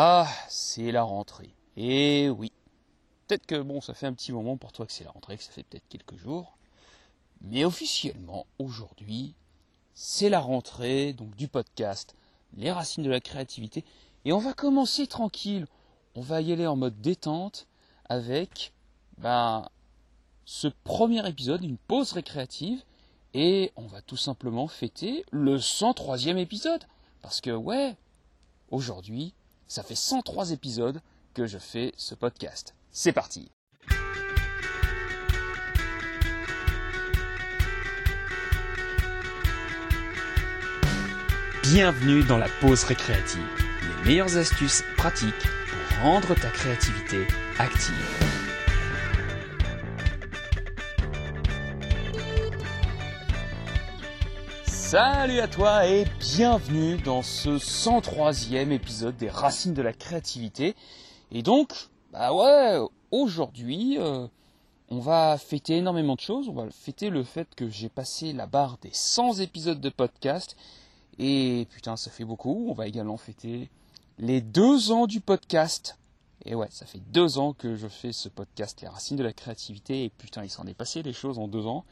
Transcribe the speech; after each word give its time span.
Ah, 0.00 0.28
c'est 0.48 0.92
la 0.92 1.02
rentrée. 1.02 1.56
Et 1.76 2.28
oui. 2.28 2.52
Peut-être 3.26 3.46
que 3.46 3.60
bon, 3.60 3.80
ça 3.80 3.94
fait 3.94 4.06
un 4.06 4.12
petit 4.12 4.30
moment 4.30 4.56
pour 4.56 4.70
toi 4.70 4.86
que 4.86 4.92
c'est 4.92 5.02
la 5.02 5.10
rentrée, 5.10 5.36
que 5.36 5.42
ça 5.42 5.50
fait 5.50 5.64
peut-être 5.64 5.88
quelques 5.88 6.16
jours. 6.16 6.56
Mais 7.40 7.64
officiellement, 7.64 8.46
aujourd'hui, 8.60 9.34
c'est 9.94 10.28
la 10.28 10.38
rentrée 10.38 11.14
donc 11.14 11.34
du 11.34 11.48
podcast 11.48 12.14
Les 12.56 12.70
racines 12.70 13.02
de 13.02 13.10
la 13.10 13.18
créativité. 13.18 13.84
Et 14.24 14.32
on 14.32 14.38
va 14.38 14.52
commencer 14.52 15.08
tranquille. 15.08 15.66
On 16.14 16.20
va 16.20 16.42
y 16.42 16.52
aller 16.52 16.68
en 16.68 16.76
mode 16.76 17.00
détente 17.00 17.66
avec 18.08 18.72
ben, 19.16 19.68
ce 20.44 20.68
premier 20.68 21.28
épisode, 21.28 21.64
une 21.64 21.76
pause 21.76 22.12
récréative. 22.12 22.84
Et 23.34 23.72
on 23.74 23.88
va 23.88 24.00
tout 24.00 24.16
simplement 24.16 24.68
fêter 24.68 25.24
le 25.32 25.58
103e 25.58 26.36
épisode. 26.36 26.84
Parce 27.20 27.40
que 27.40 27.50
ouais, 27.50 27.96
aujourd'hui, 28.70 29.34
ça 29.68 29.82
fait 29.82 29.94
103 29.94 30.50
épisodes 30.52 31.00
que 31.34 31.46
je 31.46 31.58
fais 31.58 31.92
ce 31.96 32.14
podcast. 32.14 32.74
C'est 32.90 33.12
parti 33.12 33.52
Bienvenue 41.62 42.24
dans 42.24 42.38
la 42.38 42.48
pause 42.62 42.84
récréative. 42.84 43.42
Les 43.82 44.08
meilleures 44.08 44.38
astuces 44.38 44.82
pratiques 44.96 45.34
pour 45.34 45.98
rendre 46.02 46.34
ta 46.34 46.48
créativité 46.48 47.26
active. 47.58 48.47
Salut 54.90 55.40
à 55.40 55.48
toi 55.48 55.86
et 55.86 56.06
bienvenue 56.18 56.96
dans 56.96 57.20
ce 57.20 57.58
103e 57.58 58.70
épisode 58.70 59.18
des 59.18 59.28
Racines 59.28 59.74
de 59.74 59.82
la 59.82 59.92
créativité. 59.92 60.74
Et 61.30 61.42
donc, 61.42 61.90
bah 62.10 62.32
ouais, 62.32 62.78
aujourd'hui, 63.10 63.98
euh, 63.98 64.26
on 64.88 65.00
va 65.00 65.36
fêter 65.36 65.76
énormément 65.76 66.14
de 66.14 66.20
choses. 66.20 66.48
On 66.48 66.54
va 66.54 66.70
fêter 66.70 67.10
le 67.10 67.22
fait 67.22 67.54
que 67.54 67.68
j'ai 67.68 67.90
passé 67.90 68.32
la 68.32 68.46
barre 68.46 68.78
des 68.80 68.88
100 68.90 69.40
épisodes 69.40 69.78
de 69.78 69.90
podcast. 69.90 70.56
Et 71.18 71.66
putain, 71.68 71.96
ça 71.96 72.10
fait 72.10 72.24
beaucoup. 72.24 72.68
On 72.70 72.72
va 72.72 72.86
également 72.86 73.18
fêter 73.18 73.68
les 74.18 74.40
deux 74.40 74.90
ans 74.90 75.06
du 75.06 75.20
podcast. 75.20 75.98
Et 76.46 76.54
ouais, 76.54 76.68
ça 76.70 76.86
fait 76.86 77.02
deux 77.12 77.36
ans 77.36 77.52
que 77.52 77.76
je 77.76 77.88
fais 77.88 78.12
ce 78.12 78.30
podcast, 78.30 78.80
Les 78.80 78.88
Racines 78.88 79.18
de 79.18 79.22
la 79.22 79.34
créativité. 79.34 80.04
Et 80.04 80.08
putain, 80.08 80.44
il 80.44 80.50
s'en 80.50 80.66
est 80.66 80.72
passé 80.72 81.02
des 81.02 81.12
choses 81.12 81.38
en 81.38 81.46
deux 81.46 81.66
ans. 81.66 81.84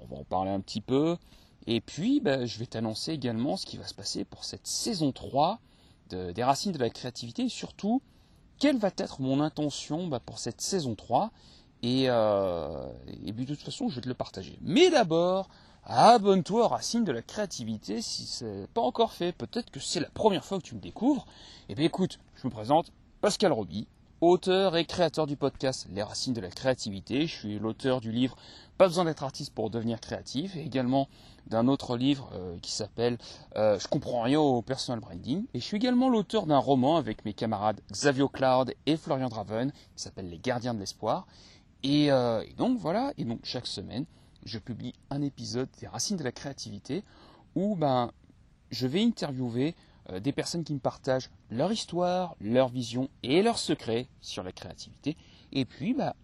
On 0.00 0.06
va 0.06 0.22
en 0.22 0.24
parler 0.24 0.50
un 0.50 0.60
petit 0.60 0.80
peu. 0.80 1.18
Et 1.66 1.80
puis, 1.80 2.20
bah, 2.20 2.46
je 2.46 2.58
vais 2.58 2.66
t'annoncer 2.66 3.12
également 3.12 3.56
ce 3.56 3.66
qui 3.66 3.76
va 3.76 3.86
se 3.86 3.94
passer 3.94 4.24
pour 4.24 4.44
cette 4.44 4.66
saison 4.66 5.12
3 5.12 5.60
des 6.08 6.42
Racines 6.42 6.72
de 6.72 6.78
la 6.78 6.88
créativité 6.88 7.42
et 7.42 7.48
surtout, 7.50 8.00
quelle 8.58 8.78
va 8.78 8.90
être 8.96 9.20
mon 9.20 9.40
intention 9.40 10.06
bah, 10.06 10.20
pour 10.20 10.38
cette 10.38 10.60
saison 10.60 10.94
3. 10.94 11.30
Euh, 11.84 12.92
et, 13.24 13.32
puis, 13.32 13.44
de 13.44 13.54
toute 13.54 13.64
façon, 13.64 13.88
je 13.88 13.96
vais 13.96 14.00
te 14.00 14.08
le 14.08 14.14
partager. 14.14 14.58
Mais 14.62 14.90
d'abord, 14.90 15.48
abonne-toi 15.84 16.64
aux 16.64 16.68
Racines 16.68 17.04
de 17.04 17.12
la 17.12 17.22
créativité 17.22 18.02
si 18.02 18.26
ce 18.26 18.44
n'est 18.44 18.66
pas 18.68 18.80
encore 18.80 19.12
fait. 19.12 19.32
Peut-être 19.32 19.70
que 19.70 19.80
c'est 19.80 20.00
la 20.00 20.10
première 20.10 20.44
fois 20.44 20.58
que 20.58 20.64
tu 20.64 20.74
me 20.74 20.80
découvres. 20.80 21.26
Eh 21.68 21.74
bien 21.74 21.84
écoute, 21.84 22.18
je 22.34 22.46
me 22.46 22.52
présente, 22.52 22.92
Pascal 23.20 23.52
Roby, 23.52 23.86
auteur 24.20 24.76
et 24.76 24.84
créateur 24.84 25.26
du 25.26 25.36
podcast 25.36 25.86
Les 25.90 26.02
Racines 26.02 26.34
de 26.34 26.40
la 26.40 26.50
créativité. 26.50 27.26
Je 27.26 27.34
suis 27.34 27.58
l'auteur 27.58 28.00
du 28.00 28.10
livre 28.10 28.36
Pas 28.76 28.88
besoin 28.88 29.04
d'être 29.04 29.22
artiste 29.22 29.54
pour 29.54 29.70
devenir 29.70 30.00
créatif 30.00 30.56
et 30.56 30.62
également 30.62 31.08
d'un 31.46 31.68
autre 31.68 31.96
livre 31.96 32.30
euh, 32.34 32.58
qui 32.60 32.72
s'appelle 32.72 33.18
euh, 33.56 33.78
Je 33.78 33.86
comprends 33.86 34.22
rien 34.22 34.40
au 34.40 34.60
personal 34.62 35.00
branding. 35.00 35.44
Et 35.54 35.60
je 35.60 35.64
suis 35.64 35.76
également 35.76 36.08
l'auteur 36.08 36.46
d'un 36.46 36.58
roman 36.58 36.96
avec 36.96 37.24
mes 37.24 37.32
camarades 37.32 37.80
Xavier 37.92 38.26
Cloud 38.32 38.74
et 38.86 38.96
Florian 38.96 39.28
Draven 39.28 39.70
qui 39.70 40.02
s'appelle 40.02 40.28
Les 40.28 40.38
Gardiens 40.38 40.74
de 40.74 40.80
l'Espoir. 40.80 41.26
Et, 41.84 42.10
euh, 42.10 42.42
et, 42.42 42.54
donc 42.54 42.78
voilà, 42.78 43.12
et 43.18 43.24
donc 43.24 43.40
chaque 43.44 43.68
semaine, 43.68 44.04
je 44.44 44.58
publie 44.58 44.94
un 45.10 45.22
épisode 45.22 45.68
des 45.80 45.86
Racines 45.86 46.16
de 46.16 46.24
la 46.24 46.32
créativité 46.32 47.04
où 47.54 47.76
ben, 47.76 48.10
je 48.70 48.86
vais 48.88 49.02
interviewer 49.02 49.76
des 50.20 50.32
personnes 50.32 50.64
qui 50.64 50.74
me 50.74 50.78
partagent 50.78 51.30
leur 51.50 51.72
histoire, 51.72 52.34
leur 52.40 52.68
vision 52.68 53.08
et 53.22 53.42
leurs 53.42 53.58
secrets 53.58 54.08
sur 54.20 54.42
la 54.42 54.52
créativité. 54.52 55.16
Et 55.52 55.64
puis, 55.64 55.94
bah, 55.94 56.14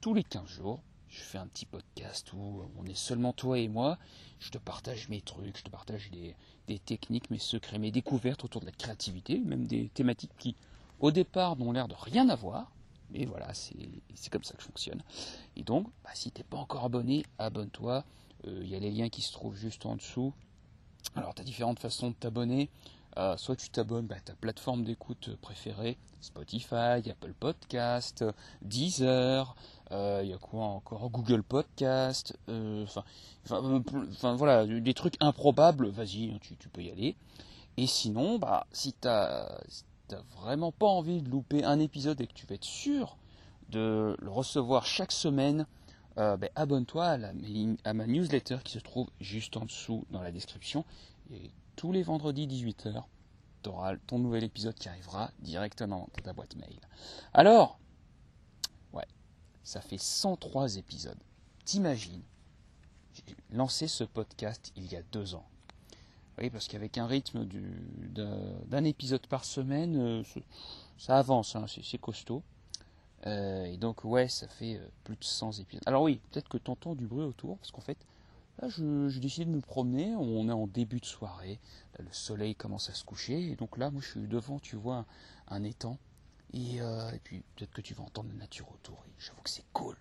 tous 0.00 0.14
les 0.14 0.24
15 0.24 0.46
jours, 0.46 0.80
je 1.08 1.22
fais 1.22 1.38
un 1.38 1.46
petit 1.46 1.66
podcast 1.66 2.32
où 2.32 2.62
on 2.78 2.84
est 2.84 2.96
seulement 2.96 3.32
toi 3.32 3.58
et 3.58 3.68
moi. 3.68 3.98
Je 4.38 4.50
te 4.50 4.58
partage 4.58 5.08
mes 5.08 5.20
trucs, 5.20 5.56
je 5.56 5.64
te 5.64 5.70
partage 5.70 6.10
des, 6.10 6.78
techniques, 6.80 7.30
mes 7.30 7.38
secrets, 7.38 7.78
mes 7.78 7.90
découvertes 7.90 8.44
autour 8.44 8.60
de 8.60 8.66
la 8.66 8.72
créativité, 8.72 9.38
même 9.38 9.66
des 9.66 9.88
thématiques 9.88 10.36
qui, 10.38 10.54
au 11.00 11.10
départ, 11.10 11.56
n'ont 11.56 11.72
l'air 11.72 11.88
de 11.88 11.94
rien 11.98 12.28
avoir. 12.28 12.70
Mais 13.10 13.24
voilà, 13.24 13.52
c'est 13.54 14.30
comme 14.30 14.44
ça 14.44 14.54
que 14.54 14.62
je 14.62 14.66
fonctionne. 14.66 15.02
Et 15.56 15.62
donc, 15.62 15.86
bah, 16.04 16.10
si 16.14 16.30
tu 16.30 16.40
n'es 16.40 16.44
pas 16.44 16.58
encore 16.58 16.84
abonné, 16.84 17.24
abonne-toi. 17.38 18.04
Euh, 18.46 18.60
il 18.62 18.68
y 18.68 18.74
a 18.74 18.78
les 18.78 18.90
liens 18.90 19.08
qui 19.08 19.22
se 19.22 19.32
trouvent 19.32 19.56
juste 19.56 19.86
en 19.86 19.96
dessous. 19.96 20.34
Alors, 21.14 21.34
tu 21.34 21.40
as 21.40 21.44
différentes 21.44 21.78
façons 21.78 22.10
de 22.10 22.14
t'abonner. 22.14 22.68
Euh, 23.18 23.34
soit 23.38 23.56
tu 23.56 23.70
t'abonnes 23.70 24.12
à 24.12 24.20
ta 24.20 24.34
plateforme 24.34 24.84
d'écoute 24.84 25.36
préférée, 25.40 25.96
Spotify, 26.20 27.00
Apple 27.10 27.32
Podcast, 27.40 28.22
Deezer, 28.60 29.56
euh, 29.90 30.20
il 30.22 30.28
y 30.28 30.34
a 30.34 30.38
quoi 30.38 30.64
encore 30.64 31.08
Google 31.08 31.42
Podcast, 31.42 32.36
euh, 32.50 32.84
enfin, 32.84 34.34
voilà, 34.34 34.66
des 34.66 34.92
trucs 34.92 35.14
improbables, 35.20 35.88
vas-y, 35.88 36.30
hein, 36.30 36.38
tu, 36.42 36.68
peux 36.68 36.82
y 36.82 36.90
aller. 36.90 37.16
Et 37.78 37.86
sinon, 37.86 38.38
bah, 38.38 38.66
si 38.70 38.92
tu 38.92 39.08
n'as 39.08 39.62
vraiment 40.38 40.70
pas 40.70 40.86
envie 40.86 41.22
de 41.22 41.30
louper 41.30 41.64
un 41.64 41.80
épisode 41.80 42.20
et 42.20 42.26
que 42.26 42.34
tu 42.34 42.44
veux 42.44 42.54
être 42.54 42.64
sûr 42.64 43.16
de 43.70 44.14
le 44.20 44.30
recevoir 44.30 44.84
chaque 44.84 45.12
semaine, 45.12 45.66
ben, 46.16 46.48
abonne-toi 46.54 47.18
à, 47.84 47.92
ma 47.94 48.06
newsletter 48.06 48.58
qui 48.62 48.72
se 48.72 48.78
trouve 48.78 49.08
juste 49.20 49.56
en 49.56 49.64
dessous 49.64 50.04
dans 50.10 50.22
la 50.22 50.32
description. 50.32 50.84
Tous 51.76 51.92
les 51.92 52.02
vendredis 52.02 52.46
18h, 52.46 53.04
tu 53.62 53.68
auras 53.68 53.96
ton 54.06 54.18
nouvel 54.18 54.44
épisode 54.44 54.74
qui 54.74 54.88
arrivera 54.88 55.30
directement 55.40 56.08
dans 56.16 56.22
ta 56.22 56.32
boîte 56.32 56.56
mail. 56.56 56.80
Alors, 57.34 57.78
ouais, 58.92 59.06
ça 59.62 59.80
fait 59.80 59.98
103 59.98 60.76
épisodes. 60.76 61.18
T'imagines, 61.64 62.22
j'ai 63.14 63.22
lancé 63.50 63.88
ce 63.88 64.04
podcast 64.04 64.72
il 64.76 64.90
y 64.90 64.96
a 64.96 65.02
deux 65.12 65.34
ans. 65.34 65.46
Oui, 66.38 66.50
parce 66.50 66.68
qu'avec 66.68 66.98
un 66.98 67.06
rythme 67.06 67.46
d'un 67.46 68.84
épisode 68.84 69.26
par 69.26 69.44
semaine, 69.44 69.96
euh, 69.96 70.22
ça 70.98 71.18
avance, 71.18 71.56
hein, 71.56 71.64
c'est 71.66 71.98
costaud. 71.98 72.42
Euh, 73.26 73.64
et 73.64 73.76
donc, 73.78 74.04
ouais, 74.04 74.28
ça 74.28 74.46
fait 74.46 74.76
euh, 74.76 74.86
plus 75.04 75.16
de 75.16 75.24
100 75.24 75.60
épisodes. 75.60 75.82
Alors 75.86 76.02
oui, 76.02 76.20
peut-être 76.30 76.48
que 76.48 76.58
tu 76.58 76.70
entends 76.70 76.94
du 76.94 77.06
bruit 77.06 77.24
autour, 77.24 77.56
parce 77.58 77.70
qu'en 77.70 77.80
fait, 77.80 77.96
Là, 78.60 78.68
je, 78.68 79.18
décide 79.18 79.50
de 79.50 79.56
me 79.56 79.60
promener, 79.60 80.14
on 80.16 80.48
est 80.48 80.52
en 80.52 80.66
début 80.66 81.00
de 81.00 81.04
soirée, 81.04 81.60
le 81.98 82.10
soleil 82.12 82.54
commence 82.54 82.88
à 82.88 82.94
se 82.94 83.04
coucher, 83.04 83.50
et 83.50 83.56
donc 83.56 83.76
là, 83.76 83.90
moi, 83.90 84.00
je 84.00 84.08
suis 84.08 84.28
devant, 84.28 84.58
tu 84.58 84.76
vois, 84.76 85.04
un, 85.48 85.62
étang, 85.62 85.98
euh, 86.54 87.10
et, 87.10 87.18
puis 87.18 87.42
peut-être 87.54 87.72
que 87.72 87.82
tu 87.82 87.92
vas 87.92 88.04
entendre 88.04 88.30
la 88.30 88.38
nature 88.38 88.70
autour, 88.72 89.04
et 89.06 89.12
j'avoue 89.18 89.42
que 89.42 89.50
c'est 89.50 89.66
cool. 89.74 89.96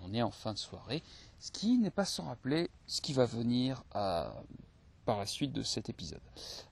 On 0.00 0.12
est 0.12 0.22
en 0.22 0.30
fin 0.30 0.52
de 0.52 0.58
soirée, 0.58 1.02
ce 1.38 1.50
qui 1.50 1.78
n'est 1.78 1.90
pas 1.90 2.04
sans 2.04 2.24
rappeler 2.24 2.70
ce 2.86 3.00
qui 3.00 3.12
va 3.12 3.24
venir 3.24 3.82
par 3.90 5.18
la 5.18 5.26
suite 5.26 5.52
de 5.52 5.62
cet 5.62 5.88
épisode. 5.88 6.22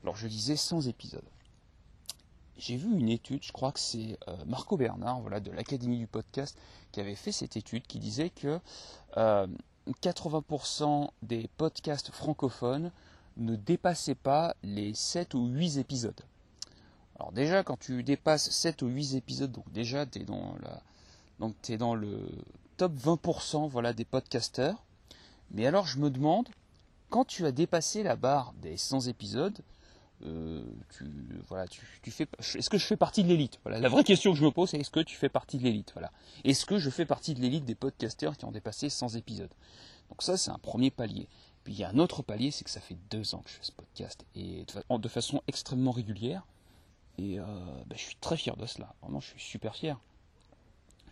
Alors, 0.02 0.16
je 0.16 0.28
disais 0.28 0.56
100 0.56 0.82
épisodes. 0.82 1.28
J'ai 2.58 2.76
vu 2.76 2.98
une 2.98 3.08
étude, 3.08 3.44
je 3.44 3.52
crois 3.52 3.70
que 3.70 3.78
c'est 3.78 4.18
euh, 4.26 4.44
Marco 4.46 4.76
Bernard, 4.76 5.20
voilà, 5.20 5.38
de 5.38 5.52
l'Académie 5.52 5.98
du 5.98 6.08
podcast, 6.08 6.58
qui 6.90 7.00
avait 7.00 7.14
fait 7.14 7.30
cette 7.30 7.56
étude 7.56 7.86
qui 7.86 8.00
disait 8.00 8.30
que 8.30 8.58
euh, 9.16 9.46
80% 9.92 11.10
des 11.22 11.48
podcasts 11.56 12.10
francophones 12.10 12.90
ne 13.36 13.56
dépassaient 13.56 14.14
pas 14.14 14.54
les 14.62 14.94
7 14.94 15.34
ou 15.34 15.46
8 15.46 15.78
épisodes. 15.78 16.20
Alors 17.16 17.32
déjà, 17.32 17.62
quand 17.62 17.78
tu 17.78 18.02
dépasses 18.02 18.50
7 18.50 18.82
ou 18.82 18.88
8 18.88 19.14
épisodes, 19.14 19.52
donc 19.52 19.70
déjà, 19.72 20.06
tu 20.06 20.20
es, 20.20 20.24
dans 20.24 20.54
dans 21.78 21.94
le 21.94 22.28
top 22.76 22.92
20% 22.94 23.68
voilà, 23.68 23.92
des 23.92 24.04
podcasters. 24.04 24.76
Mais 25.50 25.66
alors, 25.66 25.86
je 25.86 25.98
me 25.98 26.10
demande, 26.10 26.48
quand 27.10 27.24
tu 27.24 27.46
as 27.46 27.52
dépassé 27.52 28.02
la 28.02 28.16
barre 28.16 28.52
des 28.60 28.76
100 28.76 29.08
épisodes, 29.08 29.58
euh, 30.26 30.64
est-ce 32.44 32.70
que 32.70 32.78
je 32.78 32.84
fais 32.84 32.96
partie 32.96 33.22
de 33.22 33.28
l'élite? 33.28 33.60
La 33.64 33.88
vraie 33.88 34.04
question 34.04 34.32
que 34.32 34.38
je 34.38 34.44
me 34.44 34.50
pose, 34.50 34.70
c'est 34.70 34.78
est-ce 34.78 34.90
que 34.90 35.00
tu 35.00 35.16
fais 35.16 35.28
partie 35.28 35.58
de 35.58 35.64
l'élite? 35.64 35.94
Est-ce 36.44 36.66
que 36.66 36.78
je 36.78 36.90
fais 36.90 37.06
partie 37.06 37.34
de 37.34 37.40
l'élite 37.40 37.64
des 37.64 37.74
podcasters 37.74 38.36
qui 38.36 38.44
ont 38.44 38.50
dépassé 38.50 38.88
100 38.88 39.16
épisodes? 39.16 39.52
Donc 40.08 40.22
ça, 40.22 40.36
c'est 40.36 40.50
un 40.50 40.58
premier 40.58 40.90
palier. 40.90 41.28
Puis 41.64 41.74
il 41.74 41.78
y 41.78 41.84
a 41.84 41.90
un 41.90 41.98
autre 41.98 42.22
palier, 42.22 42.50
c'est 42.50 42.64
que 42.64 42.70
ça 42.70 42.80
fait 42.80 42.96
deux 43.10 43.34
ans 43.34 43.40
que 43.40 43.50
je 43.50 43.54
fais 43.56 43.64
ce 43.64 43.72
podcast 43.72 44.24
et 44.34 44.64
de, 44.64 45.08
façon 45.08 45.42
extrêmement 45.46 45.92
régulière. 45.92 46.46
Et 47.18 47.38
euh, 47.38 47.44
bah, 47.86 47.96
je 47.96 48.02
suis 48.02 48.16
très 48.16 48.36
fier 48.36 48.56
de 48.56 48.66
cela. 48.66 48.94
Vraiment, 49.02 49.20
je 49.20 49.28
suis 49.28 49.40
super 49.40 49.76
fier. 49.76 49.98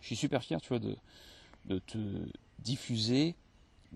Je 0.01 0.07
suis 0.07 0.15
super 0.15 0.43
fier, 0.43 0.61
tu 0.61 0.69
vois, 0.69 0.79
de, 0.79 1.79
te 1.79 1.97
diffuser 2.59 3.35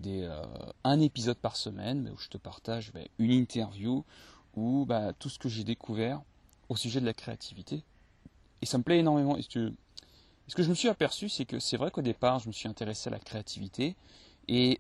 euh, 0.06 0.46
un 0.84 1.00
épisode 1.00 1.38
par 1.38 1.56
semaine 1.56 2.12
où 2.14 2.18
je 2.18 2.30
te 2.30 2.38
partage 2.38 2.92
bah, 2.94 3.02
une 3.18 3.32
interview 3.32 4.06
ou 4.56 4.86
bah, 4.86 5.14
tout 5.14 5.30
ce 5.30 5.40
que 5.40 5.50
j'ai 5.50 5.64
découvert 5.64 6.22
au 6.70 6.76
sujet 6.76 7.02
de 7.02 7.06
la 7.06 7.14
créativité. 7.14 7.84
et 8.62 8.66
ça 8.66 8.78
me 8.78 8.84
plaît 8.84 9.00
énormément. 9.00 9.38
Et 9.38 9.42
ce 9.42 10.56
que 10.56 10.64
je 10.64 10.70
me 10.70 10.76
suis 10.76 10.88
aperçu, 10.88 11.30
c'est 11.30 11.46
que 11.46 11.60
c'est 11.60 11.78
vrai 11.78 11.92
qu'au 11.92 12.02
départ, 12.02 12.40
je 12.40 12.48
me 12.48 12.54
suis 12.54 12.68
intéressé 12.68 13.10
à 13.10 13.12
la 13.12 13.20
créativité. 13.20 13.96
Et 14.48 14.80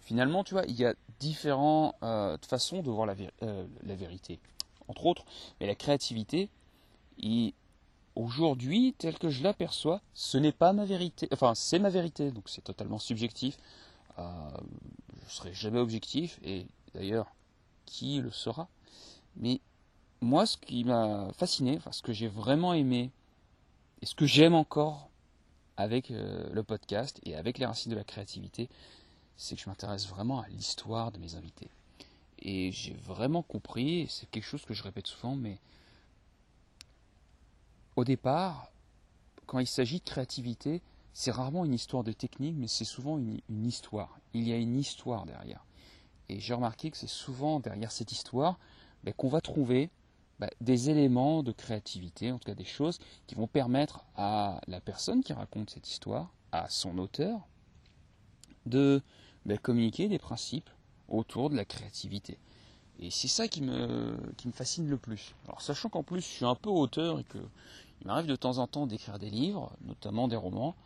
finalement, 0.00 0.44
tu 0.44 0.54
vois, 0.54 0.64
il 0.66 0.76
y 0.76 0.84
a 0.84 0.94
différentes 1.18 1.94
euh, 2.02 2.36
façons 2.46 2.82
de 2.82 2.90
voir 2.90 3.06
la, 3.06 3.14
euh, 3.42 3.66
la, 3.82 3.94
vérité. 3.94 4.38
Entre 4.88 5.04
autres, 5.06 5.24
mais 5.60 5.66
la 5.66 5.74
créativité, 5.74 6.48
aujourd'hui, 8.14 8.94
tel 8.98 9.18
que 9.18 9.28
je 9.30 9.42
l'aperçois, 9.42 10.00
ce 10.14 10.38
n'est 10.38 10.52
pas 10.52 10.72
ma 10.72 10.84
vérité. 10.84 11.28
Enfin, 11.32 11.54
c'est 11.54 11.78
ma 11.78 11.90
vérité, 11.90 12.30
donc 12.30 12.48
c'est 12.48 12.62
totalement 12.62 12.98
subjectif. 12.98 13.56
Euh, 14.18 14.50
je 15.20 15.24
ne 15.24 15.30
serai 15.30 15.54
jamais 15.54 15.78
objectif, 15.78 16.40
et 16.42 16.66
d'ailleurs, 16.94 17.34
qui 17.86 18.20
le 18.20 18.30
sera? 18.30 18.68
Mais 19.36 19.60
moi, 20.20 20.46
ce 20.46 20.56
qui 20.56 20.84
m'a 20.84 21.28
fasciné, 21.32 21.78
ce 21.90 22.02
que 22.02 22.12
j'ai 22.12 22.28
vraiment 22.28 22.74
aimé, 22.74 23.10
et 24.00 24.06
ce 24.06 24.14
que 24.14 24.26
j'aime 24.26 24.54
encore 24.54 25.10
avec 25.76 26.10
euh, 26.10 26.48
le 26.52 26.62
podcast 26.62 27.20
et 27.24 27.34
avec 27.34 27.58
les 27.58 27.66
racines 27.66 27.90
de 27.90 27.96
la 27.96 28.04
créativité, 28.04 28.68
c'est 29.36 29.56
que 29.56 29.62
je 29.62 29.68
m'intéresse 29.68 30.08
vraiment 30.08 30.40
à 30.40 30.48
l'histoire 30.48 31.12
de 31.12 31.18
mes 31.18 31.34
invités. 31.34 31.70
Et 32.40 32.70
j'ai 32.72 32.94
vraiment 32.94 33.42
compris, 33.42 34.06
c'est 34.08 34.28
quelque 34.30 34.44
chose 34.44 34.64
que 34.64 34.74
je 34.74 34.82
répète 34.82 35.06
souvent, 35.06 35.34
mais 35.34 35.58
au 37.96 38.04
départ, 38.04 38.70
quand 39.46 39.58
il 39.58 39.66
s'agit 39.66 39.98
de 39.98 40.04
créativité, 40.04 40.82
c'est 41.12 41.32
rarement 41.32 41.64
une 41.64 41.74
histoire 41.74 42.04
de 42.04 42.12
technique, 42.12 42.54
mais 42.56 42.68
c'est 42.68 42.84
souvent 42.84 43.18
une, 43.18 43.66
histoire. 43.66 44.20
Il 44.34 44.46
y 44.46 44.52
a 44.52 44.56
une 44.56 44.78
histoire 44.78 45.26
derrière. 45.26 45.64
Et 46.28 46.38
j'ai 46.38 46.54
remarqué 46.54 46.90
que 46.90 46.96
c'est 46.96 47.08
souvent 47.08 47.58
derrière 47.58 47.90
cette 47.90 48.12
histoire 48.12 48.58
ben, 49.04 49.14
qu'on 49.14 49.28
va 49.28 49.40
trouver 49.40 49.90
bah, 50.38 50.50
des 50.60 50.90
éléments 50.90 51.42
de 51.42 51.52
créativité, 51.52 52.30
en 52.30 52.38
tout 52.38 52.46
cas 52.46 52.54
des 52.54 52.64
choses 52.64 52.98
qui 53.26 53.34
vont 53.34 53.46
permettre 53.46 54.04
à 54.16 54.60
la 54.68 54.80
personne 54.80 55.22
qui 55.22 55.32
raconte 55.32 55.70
cette 55.70 55.88
histoire, 55.88 56.32
à 56.52 56.68
son 56.68 56.98
auteur, 56.98 57.46
de 58.66 59.02
bah, 59.46 59.56
communiquer 59.58 60.08
des 60.08 60.18
principes 60.18 60.70
autour 61.08 61.50
de 61.50 61.56
la 61.56 61.64
créativité. 61.64 62.38
Et 63.00 63.10
c'est 63.10 63.28
ça 63.28 63.48
qui 63.48 63.62
me, 63.62 64.16
fascine 64.52 64.88
le 64.88 64.96
plus. 64.96 65.34
Alors 65.46 65.62
sachant 65.62 65.88
qu'en 65.88 66.02
plus 66.02 66.20
je 66.20 66.26
suis 66.26 66.44
un 66.44 66.54
peu 66.54 66.70
auteur 66.70 67.20
et 67.20 67.24
que 67.24 67.38
il 68.00 68.06
m'arrive 68.06 68.26
de 68.26 68.36
temps 68.36 68.58
en 68.58 68.66
temps 68.68 68.86
d'écrire 68.86 69.18
des 69.18 69.30
livres, 69.30 69.72
notamment 69.80 70.28
des 70.28 70.36
romans, 70.36 70.76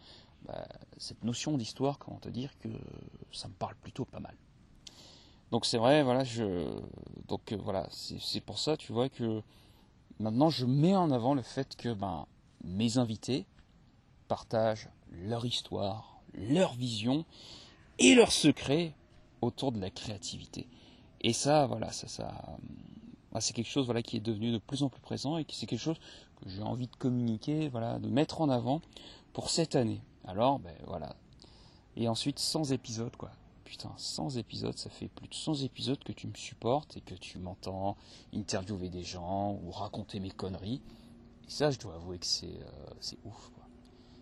cette 0.97 1.23
notion 1.25 1.56
d'histoire, 1.58 1.99
comment 1.99 2.19
te 2.19 2.29
dire 2.29 2.50
que 2.58 2.69
ça 3.32 3.49
me 3.49 3.55
parle 3.55 3.75
plutôt 3.76 4.05
pas 4.05 4.20
mal. 4.20 4.35
Donc 5.53 5.67
c'est 5.67 5.77
vrai, 5.77 6.03
voilà, 6.03 6.25
je, 6.25 6.67
donc 7.29 7.53
euh, 7.53 7.59
voilà, 7.63 7.87
c'est 7.91 8.41
pour 8.41 8.59
ça, 8.59 8.79
tu 8.79 8.91
vois 8.91 9.11
que 9.11 9.43
maintenant 10.19 10.49
je 10.49 10.65
mets 10.65 10.97
en 10.97 11.11
avant 11.11 11.35
le 11.35 11.43
fait 11.43 11.77
que 11.77 11.93
ben 11.93 12.27
mes 12.65 12.97
invités 12.97 13.45
partagent 14.29 14.89
leur 15.13 15.45
histoire, 15.45 16.23
leur 16.33 16.73
vision 16.73 17.27
et 17.99 18.15
leurs 18.15 18.33
secrets 18.33 18.95
autour 19.43 19.73
de 19.73 19.79
la 19.79 19.91
créativité. 19.91 20.69
Et 21.21 21.35
ça, 21.35 21.67
voilà, 21.67 21.93
ça, 21.93 22.09
ça, 22.09 22.33
euh, 23.35 23.39
c'est 23.41 23.53
quelque 23.53 23.69
chose, 23.69 23.85
voilà, 23.85 24.01
qui 24.01 24.17
est 24.17 24.21
devenu 24.21 24.53
de 24.53 24.59
plus 24.59 24.83
en 24.83 24.89
plus 24.89 25.03
présent 25.03 25.37
et 25.37 25.45
qui 25.45 25.55
c'est 25.55 25.67
quelque 25.67 25.81
chose 25.81 26.01
que 26.43 26.49
j'ai 26.49 26.63
envie 26.63 26.87
de 26.87 26.97
communiquer, 26.97 27.69
voilà, 27.69 27.99
de 27.99 28.09
mettre 28.09 28.41
en 28.41 28.49
avant 28.49 28.81
pour 29.35 29.51
cette 29.51 29.77
année. 29.77 30.01
Alors, 30.25 30.61
ben 30.61 30.75
voilà. 30.87 31.15
Et 31.97 32.09
ensuite, 32.09 32.39
sans 32.39 32.73
épisode, 32.73 33.15
quoi 33.17 33.33
putain, 33.73 33.95
100 33.97 34.37
épisodes, 34.37 34.77
ça 34.77 34.91
fait 34.91 35.09
plus 35.09 35.29
de 35.29 35.35
100 35.35 35.63
épisodes 35.63 36.05
que 36.05 36.13
tu 36.13 36.27
me 36.27 36.35
supportes 36.35 36.95
et 36.99 37.01
que 37.01 37.15
tu 37.15 37.39
m'entends 37.39 37.97
interviewer 38.35 38.91
des 38.91 39.03
gens 39.03 39.59
ou 39.65 39.71
raconter 39.71 40.21
mes 40.21 40.31
conneries. 40.31 40.83
Et 41.47 41.51
ça, 41.51 41.71
je 41.71 41.79
dois 41.79 41.95
avouer 41.95 42.19
que 42.19 42.27
c'est 42.27 42.61
euh, 42.61 43.17
ouf. 43.25 43.51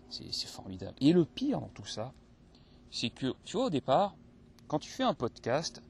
C'est 0.08 0.46
formidable. 0.46 0.96
Et 1.00 1.12
le 1.12 1.24
pire 1.24 1.60
dans 1.60 1.68
tout 1.68 1.84
ça, 1.84 2.12
c'est 2.92 3.10
que, 3.10 3.34
tu 3.44 3.56
vois, 3.56 3.66
au 3.66 3.70
départ, 3.70 4.14
quand 4.68 4.78
tu 4.78 4.88
fais 4.88 5.02
un 5.02 5.14
podcast, 5.14 5.82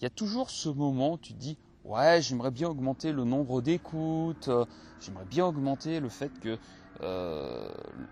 il 0.00 0.02
y 0.02 0.06
a 0.06 0.10
toujours 0.10 0.50
ce 0.50 0.68
moment 0.68 1.12
où 1.12 1.18
tu 1.18 1.32
te 1.32 1.38
dis, 1.38 1.58
ouais, 1.86 2.20
j'aimerais 2.22 2.50
bien 2.50 2.68
augmenter 2.68 3.12
le 3.12 3.24
nombre 3.24 3.62
d'écoutes, 3.62 4.48
euh, 4.48 4.64
j'aimerais 5.00 5.24
bien 5.24 5.46
augmenter 5.46 6.00
le 6.00 6.08
fait 6.08 6.38
que 6.38 6.58
euh, 7.02 7.68